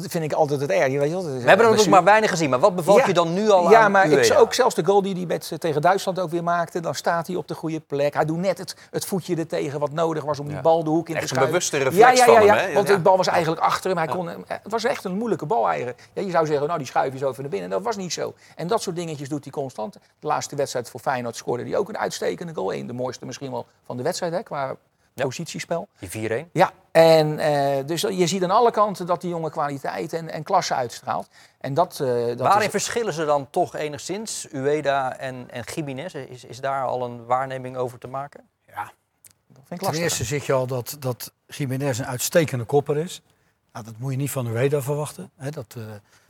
[0.00, 0.92] Dat vind ik altijd het erg.
[0.92, 2.50] Je weet wel, dat is- We hebben er ook maar weinig gezien.
[2.50, 3.06] Maar wat bevalt Ja.
[3.06, 5.48] je dan nu al Ja, aan maar ik, ook zelfs de goal die hij met,
[5.52, 8.14] eh, tegen Duitsland ook weer maakte, dan staat hij op de goede plek.
[8.14, 10.60] Hij doet net het, het voetje er tegen wat nodig was om die Ja.
[10.60, 11.52] bal de hoek in Echt te een schuiven.
[11.52, 12.74] bewuste reflex ja, ja, ja, van ja, hem?
[12.74, 12.94] Want Ja.
[12.94, 13.98] de bal was eigenlijk achter hem.
[13.98, 16.08] Hij kon, hem- het was echt een moeilijke bal eigenlijk.
[16.12, 17.70] Ja, je zou zeggen, nou die schuif je zo even naar binnen.
[17.70, 18.34] Dat was niet zo.
[18.56, 19.94] En dat soort dingetjes doet hij constant.
[20.20, 22.72] De laatste wedstrijd voor Feyenoord scoorde hij ook een uitstekende goal.
[22.72, 24.74] Eén, de mooiste misschien wel van de wedstrijd, hè, qua
[25.14, 25.88] positiespel.
[25.98, 26.50] Die 4-1.
[26.52, 30.42] Ja, en eh, dus je ziet aan alle kanten dat die jongen kwaliteit en, en
[30.42, 31.28] klasse uitstraalt.
[31.60, 36.14] En dat, eh dat Waarin is, verschillen ze dan toch enigszins, Ueda en, en Jiménez?
[36.14, 38.48] Is, is daar al een waarneming over te maken?
[39.46, 40.02] dat vind ik Ten lastig.
[40.02, 43.22] eerste zeg je al dat, dat Jiménez een uitstekende kopper is.
[43.72, 45.30] Nou, dat moet je niet van Ueda verwachten.
[45.36, 45.82] Hè, dat, eh,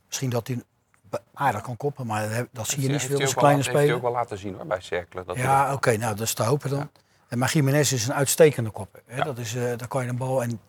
[0.06, 0.62] misschien dat hij
[1.34, 3.74] aardig kan koppen, maar dat- dat zie je niet hij als kleine laten- Heeft hij
[3.82, 3.94] speler.
[3.96, 5.06] ook wel laten zien hoor, bij.
[5.10, 6.90] Dat dat- Ja, oké, nou dat is te hopen dan.
[7.36, 9.02] Maar Jiménez is een uitstekende kopper.
[9.06, 9.22] Hè?
[9.22, 10.42] Dat is, eh daar kan je een bal.
[10.42, 10.60] En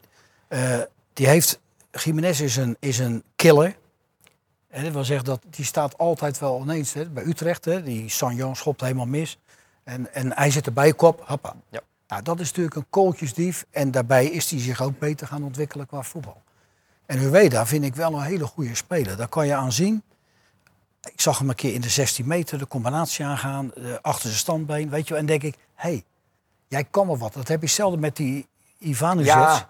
[0.47, 0.79] eh,
[1.13, 1.59] die heeft.
[1.91, 3.75] Jiménez is een, is een killer.
[4.69, 6.93] En dat wil zeggen dat die staat altijd wel ineens.
[6.93, 7.09] Hè?
[7.09, 7.83] Bij Utrecht, hè?
[7.83, 9.39] die Sanjan schopt helemaal mis.
[9.83, 11.55] En, en hij zit erbij, kop, hoppa.
[11.69, 11.81] Ja.
[12.07, 13.65] Nou, dat is natuurlijk een kooltjesdief.
[13.69, 16.41] En daarbij is hij zich ook beter gaan ontwikkelen qua voetbal.
[17.05, 19.17] En Ueda vind ik wel een hele goede speler.
[19.17, 20.03] Daar kan je aan zien.
[21.11, 24.39] Ik zag hem een keer in de 16 meter de combinatie aangaan, eh, achter zijn
[24.39, 25.21] standbeen, weet je wel.
[25.21, 26.03] En denk ik, hé, hey,
[26.73, 27.33] jij kan wel wat.
[27.33, 29.33] Dat heb je zelden met die Ivanuzic.
[29.33, 29.69] Ja,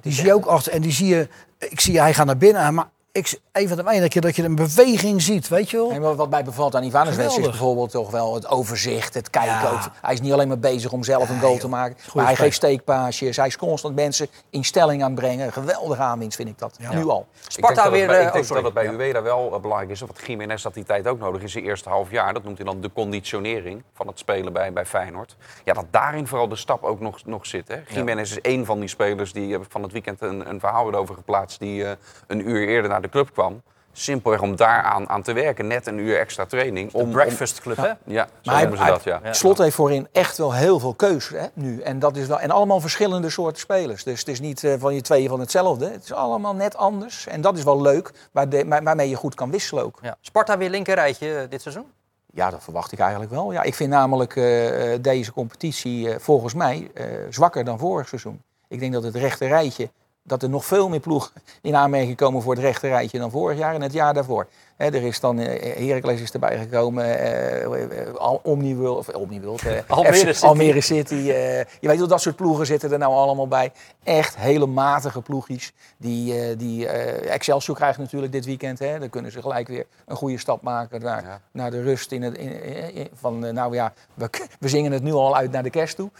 [0.00, 0.72] die zie je ook achter.
[0.72, 3.82] En die zie je, ik zie hij gaat naar binnen, maar ik, een van de
[3.82, 5.90] weinige keer dat je een beweging ziet, weet je wel.
[5.90, 9.52] En wat mij bevalt aan Ivanovic is bijvoorbeeld toch wel het overzicht, het kijken.
[9.52, 9.92] Ja.
[10.02, 11.60] Hij is niet alleen maar bezig om zelf een goal joh.
[11.60, 11.96] te maken.
[11.96, 13.36] Goeie Maar hij geeft steekpaasjes.
[13.36, 15.52] Hij is constant mensen in stelling aan het brengen.
[15.52, 16.76] Geweldige aanwinst vind ik dat.
[16.80, 16.94] Ja.
[16.94, 17.26] Nu al.
[17.44, 18.06] Ik Sparta denk dat het weer...
[18.06, 18.62] bij- eh, Ik oh, denk sorry.
[18.62, 18.98] dat het bij Ja.
[19.04, 20.00] Ueda wel eh, belangrijk is.
[20.00, 22.34] Want Jiménez had die tijd ook nodig in zijn eerste half jaar.
[22.34, 25.36] Dat noemt hij dan de conditionering van het spelen bij, bij Feyenoord.
[25.64, 27.68] Ja, dat daarin vooral de stap ook nog, nog zit.
[27.68, 27.76] Hè.
[27.88, 30.96] Jiménez is één van die spelers die eh, van het weekend een, een verhaal werd
[30.96, 31.58] over geplaatst.
[31.58, 31.92] Die eh,
[32.26, 33.62] een uur eerder naar de club kwam.
[33.96, 35.66] Simpelweg om daaraan aan te werken.
[35.66, 36.92] Net een uur extra training.
[36.92, 37.86] Om, De Breakfast Club, hè?
[37.86, 39.20] ja, zo Maar hij- noemen ze dat, ja.
[39.24, 39.32] Ja.
[39.32, 41.80] Slot heeft voorin echt wel heel veel keus hè, nu.
[41.80, 44.04] En, dat is wel, en allemaal verschillende soorten spelers.
[44.04, 45.90] Dus het is niet eh, van je tweeën van hetzelfde.
[45.90, 47.26] Het is allemaal net anders.
[47.26, 49.98] En dat is wel leuk, waar- waarmee je goed kan wisselen ook.
[50.02, 50.16] Ja.
[50.20, 51.86] Sparta weer linkerrijtje eh, dit seizoen?
[52.32, 53.52] Ja, dat verwacht ik eigenlijk wel.
[53.52, 58.42] Ja, ik vind namelijk eh, deze competitie volgens mij eh, zwakker dan vorig seizoen.
[58.68, 59.90] Ik denk dat het rechte rijtje,
[60.26, 61.32] dat er nog veel meer ploegen
[61.62, 64.46] in aanmerking komen voor het rechte rijtje dan vorig jaar en het jaar daarvoor.
[64.76, 69.72] Er is dan, eh Heracles is erbij gekomen, eh, eh, Al- Omniworld, of Omniworld, eh,
[69.88, 70.44] Almere City.
[70.46, 71.14] Almere City.
[71.14, 73.72] eh, je weet wel, dat soort ploegen zitten er nou allemaal bij.
[74.04, 75.72] Echt hele matige ploegjes.
[75.96, 79.86] Die, eh, die, eh, Excelsior krijgt natuurlijk dit weekend, hè, dan kunnen ze gelijk weer
[80.06, 81.40] een goede stap maken naar, Ja.
[81.52, 84.28] naar de rust in het, in, van, eh, nou ja, we,
[84.60, 86.10] we zingen het nu al uit naar de kerst toe.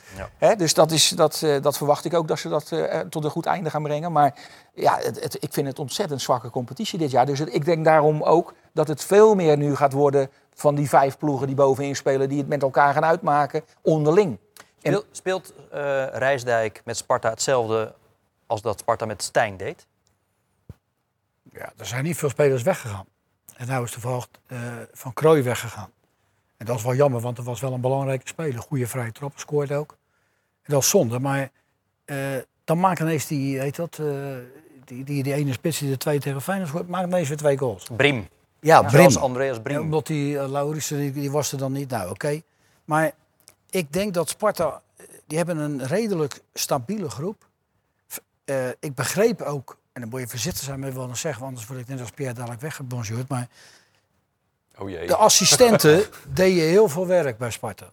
[0.40, 0.54] Ja.
[0.54, 3.30] Dus dat, is, dat, eh, dat verwacht ik ook dat ze dat eh, tot een
[3.30, 4.12] goed einde gaan brengen.
[4.12, 4.34] Maar
[4.74, 7.26] ja, het, het- ik vind het ontzettend zwakke competitie dit jaar.
[7.26, 10.88] Dus het- ik denk daarom ook dat het veel meer nu gaat worden van die
[10.88, 14.38] vijf ploegen die bovenin spelen, die het met elkaar gaan uitmaken, onderling.
[14.82, 17.94] En- speelt eh, Rijsdijk met Sparta hetzelfde
[18.46, 19.86] als dat Sparta met Stijn deed?
[21.52, 23.06] Ja, er zijn niet veel spelers weggegaan.
[23.56, 24.58] En nou is toevallig eh
[24.92, 25.90] Van Krooi weggegaan.
[26.56, 28.60] En dat is wel jammer, want er was wel een belangrijke speler.
[28.60, 29.96] Goede vrije trappen, scoort ook.
[30.62, 31.50] En dat is zonde, maar
[32.04, 34.06] eh, dan maakt ineens die, heet dat, eh,
[34.84, 37.58] die, die, die ene spits die de twee tegen Feyenoord scoort, maakt ineens weer twee
[37.58, 37.86] goals.
[37.96, 38.28] Brim.
[38.60, 39.80] Ja, Zoals Andreas Ja, Brim.
[39.80, 41.90] omdat die uh, Laurissen, die, die was er dan niet.
[41.90, 42.40] Nou, oké.
[42.84, 43.12] Maar
[43.70, 47.46] ik denk dat Sparta, eh, die hebben een redelijk stabiele groep.
[48.80, 51.68] Ik begreep ook, en dan moet je voorzichtig zijn met wat ik zeggen, want anders
[51.70, 53.28] word ik net als Pierre dadelijk weggebonjourd.
[53.28, 53.48] Maar
[54.78, 55.06] Oh jee.
[55.06, 57.90] de assistenten deden heel veel werk bij Sparta.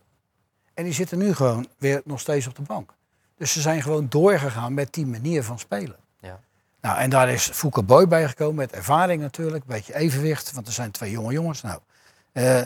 [0.74, 2.94] En die zitten nu gewoon weer nog steeds op de bank.
[3.42, 5.96] Dus ze zijn gewoon doorgegaan met die manier van spelen.
[6.20, 6.40] Ja.
[6.82, 10.74] Nou, en daar is Fouke Boy bijgekomen met ervaring natuurlijk, een beetje evenwicht, want er
[10.74, 11.62] zijn twee jonge jongens.
[11.62, 11.80] Nou,
[12.32, 12.62] eh,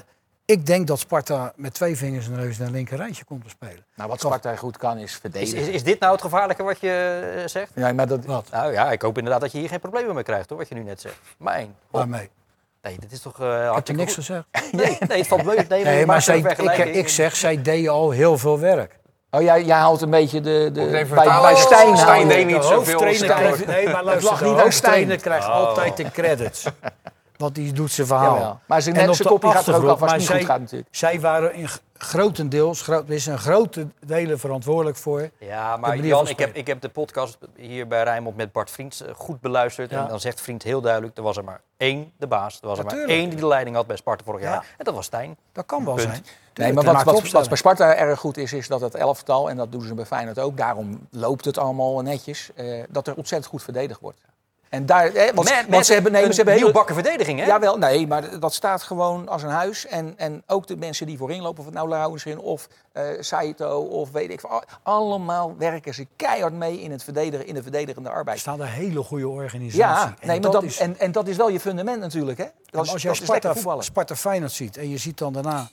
[0.46, 3.44] ik denk dat Sparta met twee vingers in de neus naar een linker rijtje komt
[3.44, 3.86] te spelen.
[3.96, 5.58] Nou, wat Sparta goed kan is verdedigen.
[5.58, 7.72] is, is dit nou het gevaarlijke wat je eh, zegt?
[7.76, 8.50] Ja, maar dat, Wat?
[8.52, 10.76] Nou ja, ik hoop inderdaad dat je hier geen problemen mee krijgt, hoor, wat je
[10.76, 11.20] nu net zegt.
[11.38, 11.66] Mijn.
[11.66, 11.76] God.
[11.92, 12.30] Waarmee?
[12.82, 14.26] Nee, dit is toch Ik eh heb er hartstikke niks goed.
[14.26, 14.46] gezegd.
[14.72, 15.58] Nee, nee, het valt mee.
[15.68, 19.04] Nee, Nee, je maar zij, ik, ik zeg, zij deden al heel veel werk.
[19.36, 20.70] Oh, jij, jij haalt een beetje de...
[20.74, 21.06] de bij,
[21.42, 23.38] bij Stijn Stijn deed niet De zoveel hoofdtrainer Stijn.
[23.40, 25.22] krijgt- Nee, maar luister, lag niet aan hoofdtrainer Stijn.
[25.22, 26.66] krijgt altijd de credits.
[27.38, 28.60] Want die doet zijn verhaal.
[28.68, 30.10] Maar zijn, En net, op zijn de kopje gaat er ook af achtergrond, als het
[30.10, 30.90] maar niet goed zij- gaat natuurlijk.
[30.96, 31.68] Zij waren in
[31.98, 35.30] grotendeels, groot, is een grote delen verantwoordelijk voor.
[35.40, 39.02] Ja, maar Jan, ik heb, ik heb de podcast hier bij Rijnmond met Bart Vriends
[39.02, 39.90] eh, goed beluisterd.
[39.92, 40.02] Ja.
[40.04, 42.62] En dan zegt Vriend heel duidelijk, er was er maar één, de baas.
[42.62, 44.50] Er was er maar één die de leiding had bij Sparta vorig Ja.
[44.50, 44.66] jaar.
[44.78, 45.38] En dat was Stijn.
[45.52, 46.08] Dat kan wel Punt.
[46.10, 46.26] zijn.
[46.54, 49.58] Nee, maar wat, wat, wat bij Sparta erg goed is, is dat het elftal, en
[49.58, 53.52] dat doen ze bij Feyenoord ook, daarom loopt het allemaal netjes, eh, dat er ontzettend
[53.52, 54.20] goed verdedigd wordt.
[54.76, 56.96] En daar, eh, want, Met- met want ze hebben, nee, een ze hebben hele, nieuwbakken
[56.96, 57.46] verdediging, hè?
[57.46, 59.86] Jawel, nee, maar dat staat gewoon als een huis.
[59.86, 63.04] En, en ook de mensen die voorin lopen, of het nou Lauwers in of eh
[63.20, 64.64] Saito of weet ik veel.
[64.84, 68.40] Allemaal werken ze keihard mee in, het verdedigen, in de verdedigende Er arbeid.
[68.40, 69.78] staat een hele goede organisatie.
[69.80, 72.38] Ja, En nee, maar dat, is, en, en dat is wel je fundament natuurlijk.
[72.38, 72.46] Hè?
[72.66, 73.82] Dat als dat lekker Sparta.
[73.82, 75.70] Sparta Feyenoord ziet en je ziet dan daarna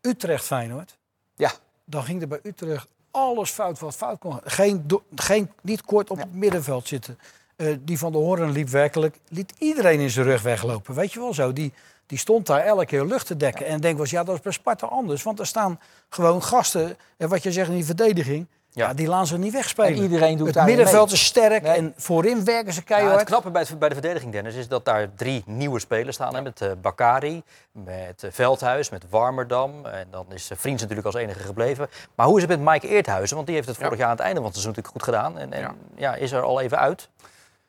[0.00, 0.96] Utrecht Feyenoord.
[1.34, 1.50] Ja.
[1.84, 4.40] Dan ging er bij Utrecht alles fout wat fout kon.
[4.44, 7.18] Geen, geen, niet kort op het middenveld zitten.
[7.56, 10.94] Eh, die van de Hoorn liep werkelijk, liet iedereen in zijn rug weglopen.
[10.94, 11.52] Weet je wel zo?
[11.52, 11.72] Die,
[12.06, 13.66] die stond daar elke keer lucht te dekken.
[13.66, 15.22] En denk was, ja, dat is bij Sparta anders.
[15.22, 18.86] Want er staan gewoon gasten, en wat je zegt in die verdediging, ja.
[18.86, 18.94] Ja.
[18.94, 19.96] die laten ze niet wegspelen.
[19.96, 21.14] En iedereen doet het middenveld mee.
[21.14, 21.72] is sterk Nee.
[21.76, 23.18] en voorin werken ze Ja, keihard.
[23.18, 26.34] het knappe bij, het- bij de verdediging, Dennis, is dat daar drie nieuwe spelers staan.
[26.34, 27.42] Hè, met eh, Bakari,
[27.72, 29.86] met eh, Veldhuis, met Warmerdam.
[29.86, 31.88] En dan is uh, Vriends natuurlijk als enige gebleven.
[32.14, 33.34] Maar hoe is het met Mike Eerthuizen?
[33.34, 35.38] Want die heeft het vorig jaar aan het einde van het seizoen natuurlijk goed gedaan.
[35.38, 35.74] En, en ja.
[35.96, 36.14] Ja.
[36.14, 37.08] is er al even uit.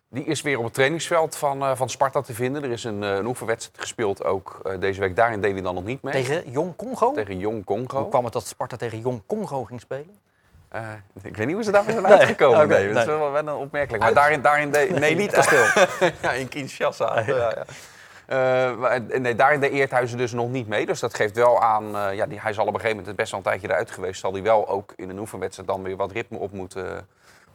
[0.09, 2.63] Die is weer op het trainingsveld van, eh, van Sparta te vinden.
[2.63, 5.15] Er is een, eh, een oefenwedstrijd gespeeld ook eh, deze week.
[5.15, 6.13] Daarin deed hij dan nog niet mee.
[6.13, 7.11] Tegen Jong Congo?
[7.11, 7.99] Tegen Jong Congo.
[7.99, 10.15] Hoe kwam het dat Sparta tegen Jong Congo ging spelen?
[11.21, 12.67] Ik weet niet hoe ze daar zijn uitgekomen.
[12.67, 14.03] nee, Dat is wel, wel een opmerkelijk.
[14.03, 14.99] Maar daarin, daarin deed...
[14.99, 15.65] Nee, niet kasteel.
[16.21, 17.19] ja, in Kinshasa.
[17.19, 17.65] ja, ja.
[18.75, 20.85] Maar, nee, daarin deed Eerthuizen dus nog niet mee.
[20.85, 21.95] Dus dat geeft wel aan...
[21.95, 24.19] eh, ja, die, hij zal op een gegeven moment best wel een tijdje eruit geweest.
[24.19, 27.07] Zal hij wel ook in een oefenwedstrijd dan weer wat ritme op moeten,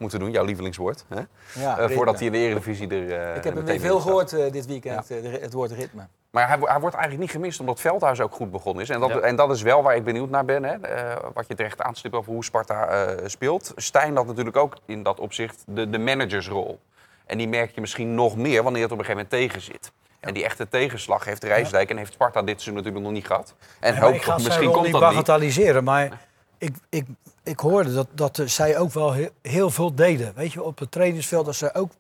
[0.03, 0.31] moeten doen.
[0.31, 1.05] Jouw lievelingswoord.
[1.09, 1.21] Hè?
[1.63, 4.33] Ja, Eh, voordat hij in de Eredivisie er eh, Ik heb hem weer veel gehoord
[4.33, 6.07] eh, dit weekend, eh, het woord ritme.
[6.31, 8.89] Maar hij, hij wordt eigenlijk niet gemist omdat Veldhuis ook goed begonnen is.
[8.91, 9.19] En dat, Ja.
[9.21, 10.65] en dat is wel waar ik benieuwd naar ben.
[10.65, 10.75] Hè?
[10.75, 13.73] eh, wat je terecht aanstipt over hoe Sparta eh, speelt.
[13.77, 16.81] Stijn had natuurlijk ook in dat opzicht de, de managersrol.
[17.27, 19.93] En die merk je misschien nog meer wanneer het op een gegeven moment tegen zit.
[20.21, 23.55] En die echte tegenslag heeft Rijsdijk en heeft Sparta dit seizoen natuurlijk nog niet gehad.
[23.81, 25.11] En hoop, ik misschien komt niet dat niet.
[25.11, 26.21] bagatelliseren, maar
[26.63, 27.07] ik, ik,
[27.43, 30.33] ik hoorde dat, dat zij ook wel heel, heel veel deden.
[30.35, 31.93] Weet je, op het trainingsveld dat ze ook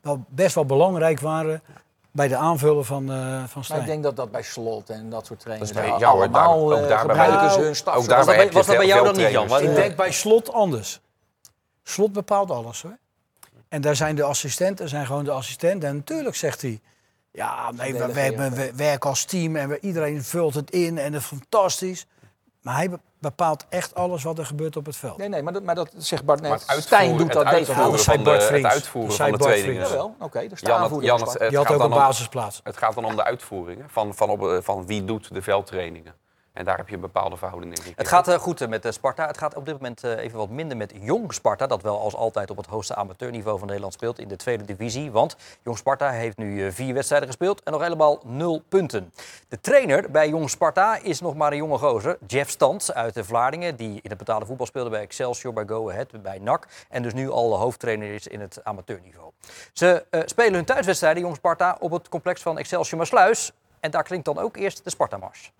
[0.00, 1.62] wel best wel belangrijk waren
[2.10, 3.80] bij de aanvullen van, eh van Maar Stijn.
[3.80, 5.72] ik denk dat dat bij Slot en dat soort trainers...
[5.72, 7.94] Dat is bij- daar ja hoor, daar- allemaal ook eh, daarbij- gebruiken ze hun staf.
[7.96, 8.08] ook zo.
[8.08, 9.62] daarbij Was dat bij- was dat jou dan niet, Jan?
[9.70, 11.00] Ik denk bij Slot anders.
[11.82, 12.96] Slot bepaalt alles hoor.
[13.68, 15.88] En daar zijn de assistenten, zijn gewoon de assistenten.
[15.88, 16.80] En natuurlijk zegt hij,
[17.32, 18.50] ja, nee, we, we, Delegeren.
[18.50, 22.06] we- we werken als team en we, iedereen vult het in en dat is fantastisch.
[22.62, 25.16] Maar hij be- bepaalt echt alles wat er gebeurt op het veld.
[25.16, 26.50] Nee, nee, maar dat, maar dat zegt Bart net.
[26.50, 27.66] Maar het Stijn uitvoeren- doet dat het beter.
[27.74, 28.68] uitvoeren dat zei Bart Het Vriends.
[28.68, 29.74] uitvoeren Dat van de Bart trainingen.
[29.86, 29.90] Vriends.
[29.90, 31.92] Jawel, oké, dat is de Jan, het, Jan, het, het Die had gaat ook een
[31.92, 32.60] om, basisplaats.
[32.64, 36.14] Het gaat dan om de uitvoeringen van, van, op, van wie doet de veldtrainingen.
[36.58, 37.92] En daar heb je een bepaalde verhouding, ik.
[37.96, 39.26] Het gaat eh, goed eh, met eh, Sparta.
[39.26, 41.66] Het gaat op dit moment even wat minder met Jong Sparta.
[41.66, 45.10] Dat wel als altijd op het hoogste amateurniveau van Nederland speelt in de tweede divisie.
[45.10, 49.12] Want Jong Sparta heeft nu vier wedstrijden gespeeld en nog helemaal nul punten.
[49.48, 52.18] De trainer bij Jong Sparta is nog maar een jonge gozer.
[52.26, 53.76] Jeff Stans uit de Vlaardingen.
[53.76, 56.66] Die in het betaalde voetbal speelde bij Excelsior, bij Go Ahead, bij NAC.
[56.88, 59.30] En dus nu al hoofdtrainer is in het amateurniveau.
[59.72, 63.52] Ze spelen hun thuiswedstrijden, Jong Sparta, op het complex van Excelsior Maasluis.
[63.80, 65.52] En daar klinkt dan ook eerst de Sparta-mars.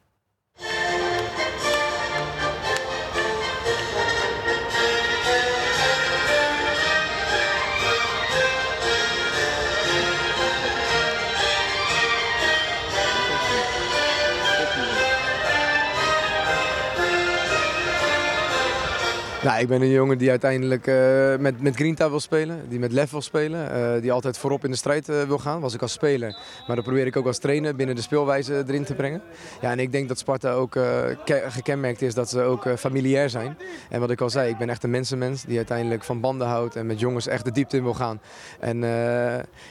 [19.42, 22.92] Nou, ik ben een jongen die uiteindelijk eh, met, met Grinta wil spelen, die met
[22.92, 25.60] lef wil spelen, eh, die altijd voorop in de strijd eh, wil gaan.
[25.60, 28.84] Was ik als speler, maar dat probeer ik ook als trainer binnen de speelwijze erin
[28.84, 29.22] te brengen.
[29.60, 33.56] Ja, en ik denk dat Sparta ook ke- gekenmerkt is dat ze ook familiair zijn.
[33.90, 36.76] En wat ik al zei, ik ben echt een mensenmens die uiteindelijk van banden houdt
[36.76, 38.20] en met jongens echt de diepte in wil gaan.
[38.60, 38.80] En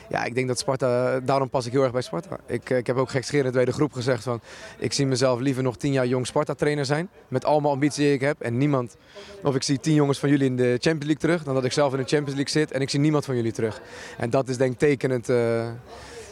[0.09, 2.37] ja, ik denk dat Sparta, daarom pas ik heel erg bij Sparta.
[2.45, 4.41] Ik, ik heb ook gekscherend bij de groep gezegd van,
[4.77, 7.09] ik zie mezelf liever nog tien jaar jong Sparta trainer zijn.
[7.27, 8.97] Met allemaal ambitie die ik heb en niemand,
[9.57, 11.91] ik zie tien jongens van jullie in de Champions League terug, dan dat ik zelf
[11.91, 13.81] in de Champions League zit en ik zie niemand van jullie terug.
[14.17, 15.67] En dat is denk ik tekenend eh,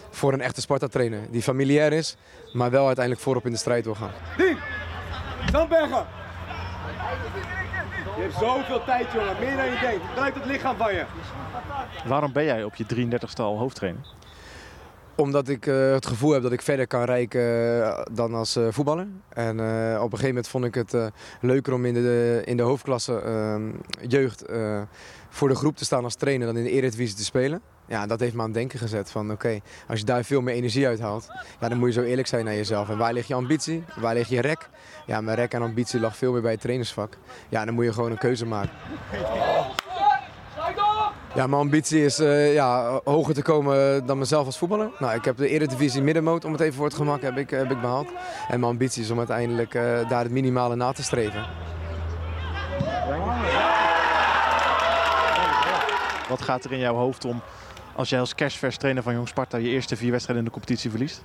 [0.10, 1.20] voor een echte Sparta trainer.
[1.30, 2.18] Die familiair is,
[2.54, 4.12] maar wel uiteindelijk voorop in de strijd wil gaan.
[4.38, 4.58] Ding!
[5.52, 6.06] Zandbergen!
[8.16, 9.36] Je hebt zoveel tijd, jongen.
[9.40, 10.06] Meer dan je denkt.
[10.08, 11.06] Gebruik het lichaam van je.
[12.06, 14.02] Waarom ben jij op je 33ste al hoofdtrainer?
[15.16, 18.68] Omdat ik eh, het gevoel heb dat ik verder kan reiken eh, dan als eh,
[18.70, 19.08] voetballer.
[19.30, 20.96] En op een gegeven moment vond ik het
[21.42, 23.72] leuker om in de, in de hoofdklasse ehm,
[24.08, 24.46] jeugd
[25.30, 27.62] voor de groep te staan als trainer dan in de Eredivisie te spelen.
[27.88, 30.56] Ja, dat heeft me aan het denken gezet van oké, als je daar veel meer
[30.56, 31.28] energie uit haalt,
[31.60, 32.90] ja, dan moet je zo eerlijk zijn naar jezelf.
[32.90, 33.84] En waar ligt je ambitie?
[34.00, 34.70] Waar ligt je rek?
[35.06, 37.18] Ja, mijn rek en ambitie lag veel meer bij het trainersvak.
[37.50, 38.74] Ja, dan moet je gewoon een keuze maken.
[41.36, 44.92] Ja, mijn ambitie is eh, ja, hoger te komen dan mezelf als voetballer.
[45.00, 47.72] Nou, ik heb de Eredivisie middenmoot, om het even voor het gemak, heb ik, heb
[47.72, 48.08] ik behaald.
[48.48, 51.46] En mijn ambitie is om uiteindelijk eh, daar het minimale na te streven.
[56.30, 57.42] Wat gaat er in jouw hoofd om
[57.96, 60.90] als jij als kerstvers trainer van Jong Sparta je eerste vier wedstrijden in de competitie
[60.90, 61.24] verliest?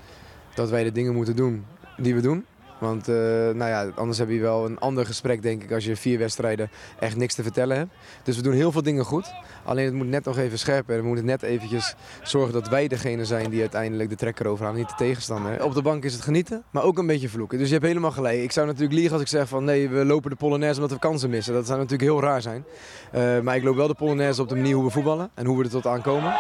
[0.55, 2.47] Dat wij de dingen moeten doen die we doen.
[2.81, 5.97] Want eh, nou ja, anders heb je wel een ander gesprek, denk ik, als je
[5.97, 7.91] vier wedstrijden echt niks te vertellen hebt.
[8.23, 9.33] Dus we doen heel veel dingen goed.
[9.65, 10.97] Alleen het moet net nog even scherper.
[10.97, 14.89] We moeten net eventjes zorgen dat wij degene zijn die uiteindelijk de trekker overhalen, niet
[14.89, 15.65] de tegenstander.
[15.65, 17.59] Op de bank is het genieten, maar ook een beetje vloeken.
[17.59, 18.43] Dus je hebt helemaal gelijk.
[18.43, 20.99] Ik zou natuurlijk liegen als ik zeg van nee, we lopen de Polonaise omdat we
[20.99, 21.55] kansen missen.
[21.55, 22.65] Dat zou natuurlijk heel raar zijn.
[23.13, 25.59] Eh, maar ik loop wel de Polonaise op de manier hoe we voetballen en hoe
[25.59, 26.35] we er tot aan komen.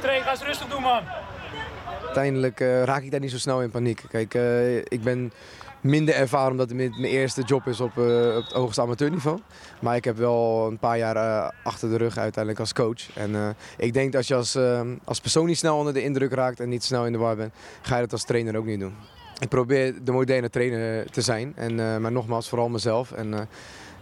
[0.00, 1.02] Train, ga eens rustig doen, man.
[2.04, 4.02] Uiteindelijk eh, raak ik daar niet zo snel in paniek.
[4.08, 5.32] Kijk, eh, ik ben
[5.80, 9.38] minder ervaren omdat het mijn eerste job is op, eh, op het hoogste amateurniveau.
[9.80, 13.16] Maar ik heb wel een paar jaar achter de rug uiteindelijk als coach.
[13.16, 14.58] En ik denk dat als je als,
[15.04, 17.52] als persoon niet snel onder de indruk raakt en niet snel in de war bent,
[17.82, 18.94] ga je dat als trainer ook niet doen.
[19.38, 21.52] Ik probeer de moderne trainer te zijn.
[21.56, 23.12] En, maar nogmaals, vooral mezelf.
[23.12, 23.48] En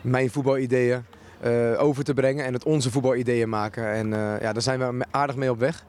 [0.00, 1.04] mijn voetbalideeën
[1.40, 3.92] eh, over te brengen en het onze voetbalideeën maken.
[3.92, 5.85] En eh, ja, daar zijn we aardig mee op weg.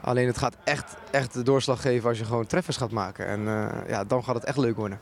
[0.00, 3.26] Alleen het gaat echt, echt de doorslag geven als je gewoon treffers gaat maken.
[3.26, 5.00] En eh, ja, dan gaat het echt leuk worden.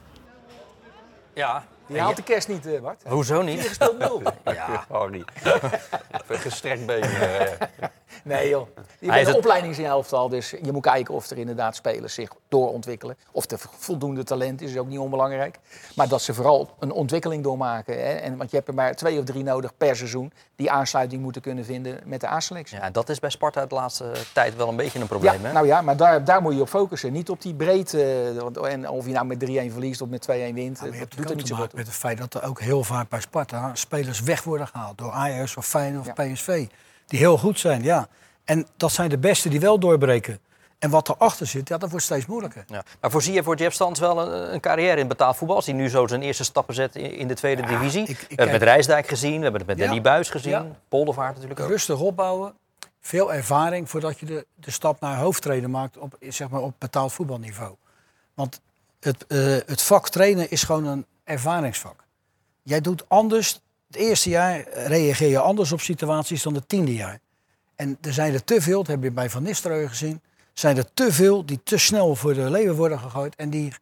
[1.34, 1.64] Ja.
[1.86, 3.02] Je haalt de kerst niet, eh, Bart.
[3.06, 3.58] Hoezo niet?
[3.60, 4.22] Vier gespeeld nul.
[4.44, 4.84] Ja.
[4.88, 5.24] Harry.
[6.22, 7.04] Even gestrekt been.
[8.26, 8.68] Nee joh.
[8.98, 12.30] Je Hij is bent een opleidingselftal, dus je moet kijken of er inderdaad spelers zich
[12.48, 13.16] doorontwikkelen.
[13.32, 15.58] Of er voldoende talent is, is ook niet onbelangrijk.
[15.94, 17.94] Maar dat ze vooral een ontwikkeling doormaken.
[17.94, 18.12] Hè?
[18.14, 21.42] En, want je hebt er maar twee of drie nodig per seizoen die aansluiting moeten
[21.42, 22.78] kunnen vinden met de A-selectie.
[22.78, 25.40] Ja, dat is bij Sparta de laatste tijd wel een beetje een probleem.
[25.40, 25.52] Ja, hè?
[25.52, 27.12] nou ja, maar daar, daar moet je op focussen.
[27.12, 28.32] Niet op die breedte.
[28.62, 30.54] en of je nou met 3-1 verliest of met 2-1 wint.
[30.56, 31.78] Maar je dat hebt doet ook er niet te zo maken goed.
[31.78, 34.98] met het feit dat er ook heel vaak bij Sparta spelers weg worden gehaald.
[34.98, 36.66] Door Ajax of Feyenoord of PSV.
[37.06, 38.08] Die heel goed zijn, ja.
[38.44, 40.38] En dat zijn de beste die wel doorbreken.
[40.78, 42.64] En wat erachter zit, ja, dat wordt steeds moeilijker.
[42.66, 42.82] Ja.
[43.00, 45.56] Maar voorzie je voor Jeff Stans wel een, een carrière in betaald voetbal?
[45.56, 48.02] Als hij nu zo zijn eerste stappen zet in, in de tweede divisie.
[48.02, 49.84] ik- ik we hebben het met Rijsdijk gezien, we hebben het met Ja.
[49.84, 50.74] Danny Buis gezien.
[50.88, 51.68] Poldervaart natuurlijk ook.
[51.68, 52.54] Rustig opbouwen,
[53.00, 57.12] veel ervaring voordat je de, de stap naar hoofdtrainer maakt op, zeg maar, op betaald
[57.12, 57.74] voetbalniveau.
[58.34, 58.60] Want
[59.00, 62.04] het, eh, het vak trainen is gewoon een ervaringsvak.
[62.62, 63.60] Jij doet anders,
[63.96, 67.18] het eerste jaar reageer je anders op situaties dan het tiende jaar.
[67.74, 70.20] En er zijn er te veel, dat heb je bij Van Nistelrooy gezien,
[70.52, 73.36] zijn er te veel die te snel voor de leeuwen worden gegooid.
[73.36, 73.72] En die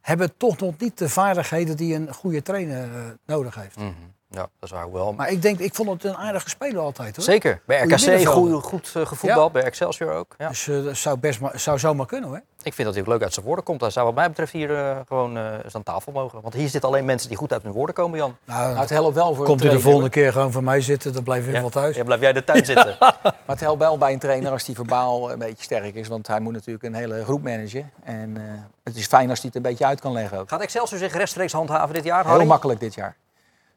[0.00, 3.76] hebben toch nog niet de vaardigheden die een goede trainer eh, nodig heeft.
[3.76, 3.92] Mhm.
[4.34, 5.12] Ja, dat is waar wel.
[5.12, 7.24] Maar ik denk, ik vond het een aardige speler altijd hoor.
[7.24, 7.60] Zeker.
[7.66, 10.34] Bij RKC goed, goed eh, gevoetbald, bij Excelsior ook.
[10.38, 10.48] Ja.
[10.48, 12.40] Dus eh, dat zou, best maar, zou zomaar kunnen hoor.
[12.64, 13.80] Ik vind dat hij ook leuk uit zijn woorden komt.
[13.80, 16.40] Hij zou wat mij betreft hier eh, gewoon eh, eens aan tafel mogen.
[16.42, 18.36] Want hier zitten alleen mensen die goed uit hun woorden komen, Jan.
[18.44, 21.12] Nou, Maar het helpt wel voor komt hij de volgende keer gewoon voor mij zitten,
[21.12, 21.60] dan blijf ik Ja.
[21.60, 21.96] wel thuis.
[21.96, 22.96] Ja, blijf jij de tuin zitten.
[23.46, 26.08] Maar het helpt wel bij een trainer als die verbaal een beetje sterk is.
[26.08, 27.90] Want hij moet natuurlijk een hele groep managen.
[28.04, 28.42] En eh,
[28.84, 30.48] het is fijn als hij het een beetje uit kan leggen ook.
[30.48, 33.16] Gaat Excelsior zich rechtstreeks handhaven dit jaar, Heel makkelijk dit jaar.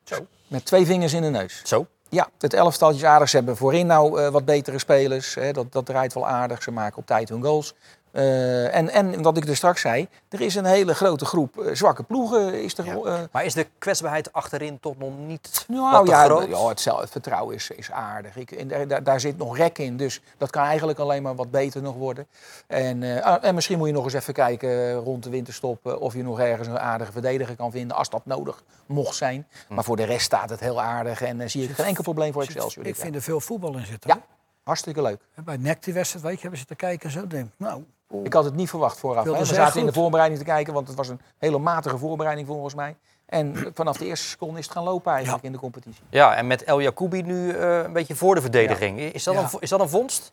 [0.06, 0.28] Zo.
[0.48, 1.62] Met twee vingers in de neus.
[1.64, 1.88] Zo.
[2.10, 3.30] Ja, het elftaltje is aardig.
[3.30, 5.34] Ze hebben voorin nou eh, wat betere spelers.
[5.34, 5.52] Hè.
[5.52, 6.64] Dat, dat draait wel aardig.
[6.64, 7.74] Ze maken op tijd hun goals.
[8.16, 11.74] Eh, en, en wat ik er straks zei, er is een hele grote groep eh,
[11.74, 12.64] zwakke ploegen.
[12.64, 16.24] Is er, eh, Maar is de kwetsbaarheid achterin toch nog niet wat nou te ja,
[16.24, 16.48] groot?
[16.48, 18.38] ja het, zelf- het vertrouwen is, is aardig.
[18.38, 21.52] Ik, en daar- daar, zit nog rek in, dus dat kan eigenlijk alleen maar wat
[21.52, 22.28] beter nog worden.
[22.68, 26.14] En, eh, ah, en misschien moet je nog eens even kijken rond de winterstop of
[26.14, 29.48] je nog ergens een aardige verdediger kan vinden, als dat nodig mocht zijn.
[29.68, 29.74] Hm.
[29.74, 32.42] Maar voor de rest staat het heel aardig en zie ik geen enkel probleem voor
[32.42, 32.86] Excelsior.
[32.86, 34.10] Ik vind er veel voetbal in zitten.
[34.10, 34.35] Ja.
[34.66, 35.22] Hartstikke leuk.
[35.44, 37.28] Bij NEC die wedstrijd, weet je, hebben ze te kijken en zo.
[37.28, 37.84] Denk, ik, nou,
[38.24, 39.24] Ik had het niet verwacht vooraf.
[39.26, 42.48] We ze zaten in de voorbereiding te kijken, want het was een hele matige voorbereiding
[42.48, 42.96] volgens mij.
[43.26, 46.04] En vanaf de eerste seconde is het gaan lopen eigenlijk in de competitie.
[46.10, 49.00] Ja, en met El Jacoubi nu eh, een beetje voor de verdediging.
[49.00, 49.42] Is, dat Ja.
[49.42, 50.32] een, is dat een vondst?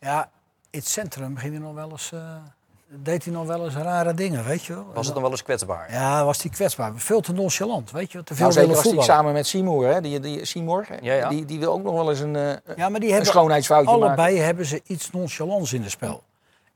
[0.00, 0.30] ja,
[0.70, 2.36] in het centrum ging hij nog wel eens, eh,
[2.90, 4.86] deed hij nog wel eens rare dingen, weet je wel.
[4.94, 5.92] Was het dan wel eens kwetsbaar?
[5.92, 6.92] Ja, was hij kwetsbaar.
[6.96, 8.22] Veel te nonchalant, weet je.
[8.22, 9.04] Te veel Nou, zeker voetballen.
[9.04, 11.28] samen met Seymour, hè, die, die, Seymour Ja, ja.
[11.28, 13.90] Die, die wil ook nog wel eens een, eh, Ja, maar die een hebben schoonheidsfoutje
[13.90, 14.44] allebei maken.
[14.44, 16.22] hebben ze iets nonchalants in het spel.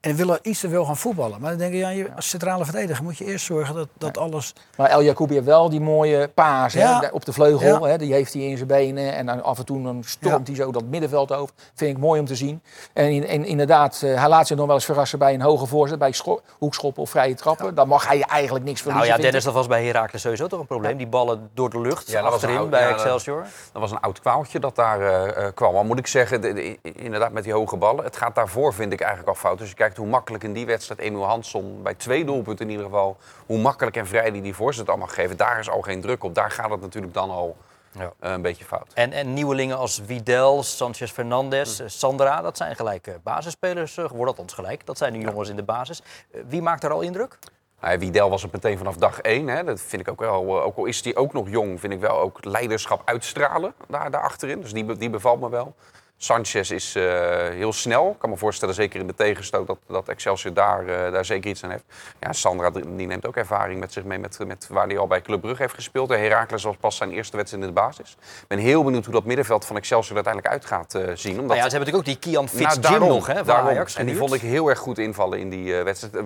[0.02, 1.40] En willen iets te veel gaan voetballen.
[1.40, 4.18] Maar dan denk je, ja, je, als centrale verdediger moet je eerst zorgen dat, dat
[4.18, 4.54] alles...
[4.76, 7.10] Maar El Jacoubi heeft wel die mooie paas hè, Ja.
[7.12, 7.86] op de vleugel.
[7.86, 7.92] Ja.
[7.92, 9.14] Hè, die heeft hij in zijn benen.
[9.14, 11.54] En dan af en toe dan stormt hij zo dat middenveld over.
[11.74, 12.62] Vind ik mooi om te zien.
[12.92, 15.66] En, in- en inderdaad, eh, hij laat zich nog wel eens verrassen bij een hoge
[15.66, 15.98] voorzet.
[15.98, 17.74] Bij scho- hoekschoppen of vrije trappen.
[17.74, 19.06] Dan mag hij eigenlijk niks Nou verliezen.
[19.06, 19.46] ja, vind Dennis, ik.
[19.46, 20.96] dat was bij Heracles sowieso toch een probleem.
[20.96, 23.46] Die ballen door de lucht, Ja, dat achterin oud- bij ja, Excelsior.
[23.72, 25.72] Dat was een oud kwaaltje dat daar eh, eh, kwam.
[25.74, 28.04] Maar moet ik zeggen, de- de- inderdaad met die hoge ballen.
[28.04, 29.58] Het gaat daarvoor, vind ik eigenlijk al fout.
[29.58, 32.84] Dus je kijkt hoe makkelijk in die wedstrijd Emil Hansson, bij twee doelpunten in ieder
[32.86, 35.36] geval, hoe makkelijk en vrij die die voorzet allemaal geven.
[35.36, 36.34] Daar is al geen druk op.
[36.34, 37.56] Daar gaat het natuurlijk dan al
[37.98, 38.12] Ja.
[38.20, 38.90] eh, een beetje fout.
[38.94, 41.82] En, en nieuwelingen als Vidal, Sanchez Fernandez, Hm.
[41.84, 44.28] eh, Sandra, dat zijn gelijk eh, basisspelers eh, geworden.
[44.28, 46.02] Althans gelijk, dat zijn nu jongens in de basis.
[46.48, 47.38] Wie maakt daar al indruk?
[47.80, 49.48] Nou, ja, Wiedel was het meteen vanaf dag één.
[49.48, 49.64] Hè.
[49.64, 50.62] Dat vind ik ook wel.
[50.62, 54.22] Ook al is hij ook nog jong, vind ik wel ook leiderschap uitstralen daar, daar
[54.22, 54.60] achterin.
[54.60, 55.74] Dus die, die bevalt me wel.
[56.22, 57.02] Sanchez is eh,
[57.48, 58.10] heel snel.
[58.10, 61.50] Ik kan me voorstellen, zeker in de tegenstoot, dat, dat Excelsior daar, eh, daar zeker
[61.50, 61.84] iets aan heeft.
[62.20, 65.20] Ja, Sandra die neemt ook ervaring met zich mee met, met waar hij al bij
[65.20, 66.10] Club Brugge heeft gespeeld.
[66.10, 68.16] En Heracles was pas zijn eerste wedstrijd in de basis.
[68.20, 71.32] Ik ben heel benieuwd hoe dat middenveld van Excelsior uiteindelijk uit gaat eh, zien.
[71.40, 73.54] Omdat Nou ja, ze hebben natuurlijk ook die Kian nou, Fitzjim daarom, nog hè, van.
[73.54, 76.24] Ajax En die vond ik heel erg goed invallen in die wedstrijd.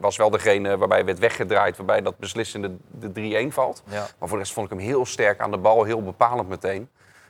[0.00, 3.82] Was wel degene waarbij werd weggedraaid, waarbij dat beslissende de 3-1 valt.
[3.88, 4.06] Ja.
[4.18, 6.88] Maar voor de rest vond ik hem heel sterk aan de bal, heel bepalend meteen.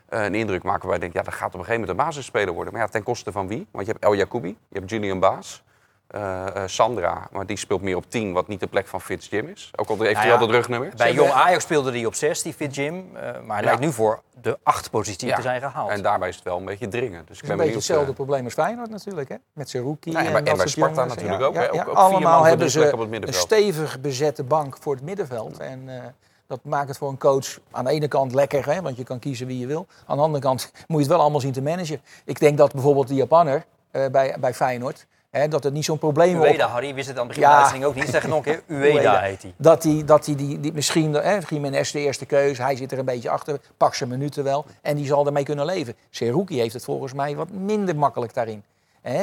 [0.09, 2.05] Eh, een indruk maken waarbij ik denk, ja, dat gaat op een gegeven moment een
[2.07, 2.73] basisspeler worden.
[2.73, 3.67] Maar ja, ten koste van wie?
[3.71, 5.63] Want je hebt El Jacoubi, je hebt Julian Baas,
[6.07, 9.29] eh, eh, Sandra, maar die speelt meer op 10, wat niet de plek van Fitz
[9.31, 9.71] Jim is.
[9.77, 10.93] Ook al heeft Nou hij ja, wel dat rugnummer.
[10.97, 12.95] Bij Jong Ajax speelde hij op 6, die Fitzjim.
[13.17, 13.63] eh, maar hij Ja.
[13.63, 15.37] lijkt nu voor de acht positie Ja.
[15.37, 15.91] te zijn gehaald.
[15.91, 17.11] En daarbij is het wel een beetje dringen.
[17.11, 19.29] Dus ik Het is ben een beetje hetzelfde probleem als Feyenoord natuurlijk.
[19.29, 19.37] Hè?
[19.53, 20.13] Met zijn rookie.
[20.13, 21.15] Ja, en bij- en dat bij Sparta jongens.
[21.15, 21.57] natuurlijk ook?
[21.57, 25.03] Ook- ook vier man allemaal hebben ze op het een stevig bezette bank voor het
[25.05, 25.59] middenveld.
[25.59, 26.05] En eh,
[26.47, 28.83] dat maakt het voor een coach aan de ene kant lekker, hè?
[28.83, 29.87] want je kan kiezen wie je wil.
[30.07, 32.01] Aan de andere kant moet je het wel allemaal zien te managen.
[32.25, 35.07] Ik denk dat bijvoorbeeld die Japanner eh, bij, bij Feyenoord...
[35.49, 36.51] Dat het niet zo'n probleem wordt.
[36.51, 37.49] Ueda, Harry, wist het aan het begin Ja.
[37.51, 38.15] van de uitzending ook niet.
[38.15, 38.63] Zeg nog een keer.
[38.67, 39.55] Ueda heet hij.
[39.57, 42.99] Dat hij, dat hij die, die misschien, hè, Jiménez de eerste keus, hij zit er
[42.99, 44.65] een beetje achter, pak zijn minuten wel.
[44.83, 45.95] En die zal ermee kunnen leven.
[46.11, 48.65] Seruki heeft het volgens mij wat minder makkelijk daarin.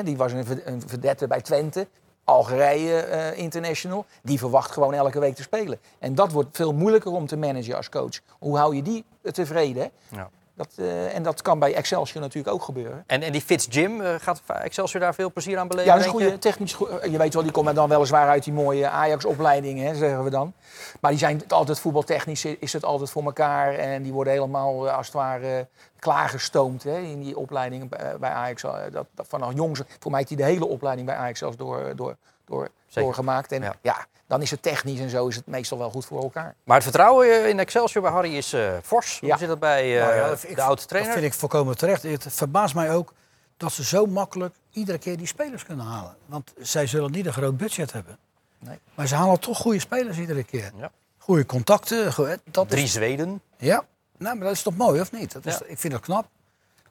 [0.04, 1.88] Die was een, een verdette bij Twente,
[2.24, 4.06] Algerije eh, International.
[4.22, 5.80] Die verwacht gewoon elke week te spelen.
[6.00, 8.20] En dat wordt veel moeilijker om te managen als coach.
[8.40, 9.92] Hoe hou je die tevreden?
[10.08, 10.30] Ja.
[10.56, 13.04] Dat, eh, en dat kan bij Excelsior natuurlijk ook gebeuren.
[13.08, 15.92] En, en die Fitzjim, eh gaat Excelsior daar veel plezier aan beleven?
[15.92, 16.74] Ja, dat is een goede technisch.
[16.74, 20.54] goe- Je weet wel, die komen dan weliswaar uit die mooie Ajax-opleidingen, zeggen we dan.
[21.02, 23.74] Maar die zijn altijd voetbaltechnisch, is het altijd voor elkaar.
[23.74, 25.68] En die worden helemaal, eh, als het ware,
[26.00, 27.90] klaargestoomd hè, in die opleidingen
[28.20, 28.64] bij Ajax.
[28.64, 31.58] Eh, Dat, dat vanaf jongs, voor mij heeft hij de hele opleiding bij Ajax zelfs
[31.58, 33.02] door, door, door, Zeker.
[33.04, 33.52] doorgemaakt.
[33.52, 33.74] En Ja.
[33.82, 34.06] ja.
[34.34, 36.56] Dan is het technisch en zo is het meestal wel goed voor elkaar.
[36.64, 39.20] Maar het vertrouwen eh, in Excelsior bij Harry is eh, fors.
[39.20, 39.38] Hoe Ja.
[39.38, 41.12] zit dat bij Nou ja, dat vind ik- de oude trainer?
[41.12, 42.04] Dat vind ik volkomen terecht.
[42.04, 43.14] Het verbaast mij ook
[43.58, 46.16] dat ze zo makkelijk iedere keer die spelers kunnen halen.
[46.26, 48.18] Want zij zullen niet een groot budget hebben.
[48.60, 48.80] Nee.
[48.96, 50.72] Maar ze halen toch goede spelers iedere keer.
[50.78, 50.92] Ja.
[51.18, 52.14] Goede contacten.
[52.14, 53.42] goe- Dat Drie is, Zweden.
[53.58, 53.84] ja,
[54.18, 55.32] nou, maar dat is toch mooi, of niet?
[55.34, 55.66] Dat is, Ja.
[55.66, 56.26] Ik vind dat knap.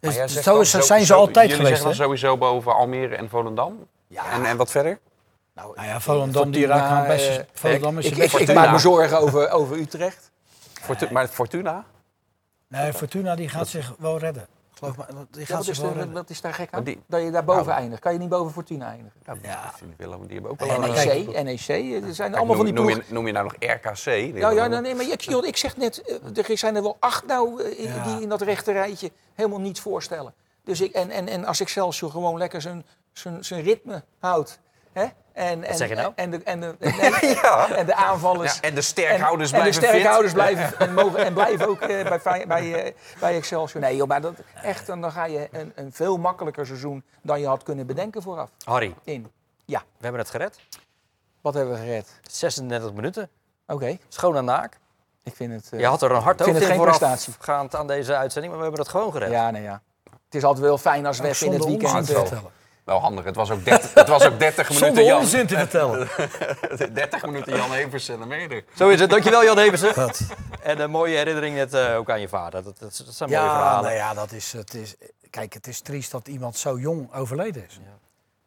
[0.00, 1.82] Maar Dus zo zo- zijn ze altijd jullie geweest.
[1.82, 2.18] zeggen dan hè?
[2.18, 3.86] sowieso boven Almere en Volendam?
[4.06, 4.30] Ja.
[4.32, 4.98] En, en wat verder?
[5.54, 7.28] Nou, Nou ja, Volendam die Fortuna, raakt aan best.
[7.38, 10.30] eh, Volendam is ik, je ik, ik maak me zorgen over, over Utrecht.
[10.80, 11.84] Fortu- Maar Fortuna?
[12.68, 14.46] Nee, Fortuna die gaat zich wel redden.
[14.74, 16.12] Geloof me, die Ja, gaat wat, zich is wel redden.
[16.12, 16.86] wat is daar gek Maar aan?
[16.86, 17.78] die- Dat je daar boven Nou.
[17.80, 18.00] eindigt.
[18.02, 19.20] Kan je niet boven Fortuna eindigen?
[19.42, 19.72] Ja.
[19.96, 20.94] Willem, die hebben ook wel maar een...
[21.26, 23.04] NEC, NEC, er zijn Kijk, allemaal van die noem, noem, ploegen.
[23.08, 24.04] je, noem je nou nog RKC?
[24.36, 26.02] Ja, ja, nee, nee, maar ik, joh, ik zeg net,
[26.34, 28.02] eh, er zijn er wel acht nou eh, in- Ja.
[28.04, 30.34] die in dat rechte rijtje helemaal niets voorstellen.
[30.64, 34.58] Dus ik, en, en, en als Excelsior gewoon lekker zijn, zijn, zijn ritme houdt.
[34.92, 35.04] Hè?
[35.32, 36.12] En, en, zeg je nou?
[36.16, 37.68] En de, en de, nee, Ja.
[37.74, 38.54] en de aanvallers.
[38.54, 40.00] Ja, en de sterkhouders en, en de blijven fit.
[40.00, 43.82] sterkhouders blijven, en, mogen, en blijven ook eh, bij, bij, eh, bij Excelsior.
[43.82, 47.40] Nee, joh, maar dat, echt, dan dan ga je een, een veel makkelijker seizoen dan
[47.40, 48.50] je had kunnen bedenken vooraf.
[48.64, 49.30] Harry, In.
[49.64, 50.58] Ja, we hebben het gered.
[51.40, 52.20] wat hebben we gered?
[52.30, 53.28] 36 minuten.
[53.66, 54.78] Oké, Schoon en naak.
[55.22, 55.72] ik vind het...
[55.72, 57.32] eh, Je had er een hard ik vind hoofd het in geen prestatie.
[57.32, 59.30] voorafgaand aan deze uitzending, maar we hebben het gewoon gered.
[59.30, 59.82] Ja, nee, ja.
[60.24, 62.12] Het is altijd wel fijn als we in het zonder weekend...
[62.84, 65.20] Wel handig, het was ook 30, het was ook 30 minuten Zonder Jan.
[65.20, 66.08] onzin te vertellen.
[66.94, 68.64] 30 minuten Jan Evers en er.
[68.76, 69.10] Zo is het.
[69.10, 70.12] Dankjewel Jan Heversen.
[70.62, 72.62] En een mooie herinnering net eh, ook aan je vader.
[72.62, 73.82] Dat, dat, dat zijn mooie Ja, verhalen.
[73.84, 74.94] nou ja, dat is, het is,
[75.30, 77.80] kijk, het is triest dat iemand zo jong overleden is.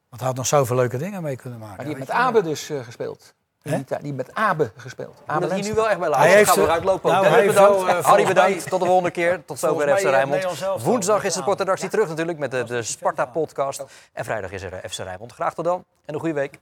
[0.09, 1.75] Want hij had nog zoveel leuke dingen mee kunnen maken.
[1.75, 2.17] Maar die heeft met.
[2.17, 3.33] Abe dus eh, gespeeld.
[4.01, 5.21] Die met Abe gespeeld.
[5.25, 5.69] Abe hier Lenstra.
[5.69, 7.11] nu wel echt bij Hij heeft Gaan we eruit lopen.
[7.11, 7.83] nou, Dennis hij bedankt.
[7.85, 8.55] wel, eh, Harry bedankt.
[8.59, 9.45] mij- Tot de volgende keer.
[9.45, 10.59] Tot zover FC eh, Rijnmond.
[10.59, 10.79] Wel.
[10.79, 11.43] Woensdag is de Ja.
[11.45, 13.83] sportredactie terug natuurlijk met de, de Sparta podcast.
[14.13, 15.31] En vrijdag is er eh, FC Rijnmond.
[15.33, 16.59] Graag tot dan en een goede week.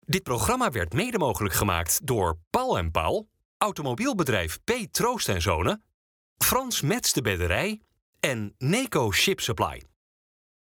[0.00, 3.28] Dit programma werd mede mogelijk gemaakt door Paul en Paul,
[3.58, 4.70] automobielbedrijf P.
[4.90, 5.82] Troost en Zonen,
[6.38, 7.80] Frans Mets de Bedderij
[8.26, 9.95] en Neco Ship Supply.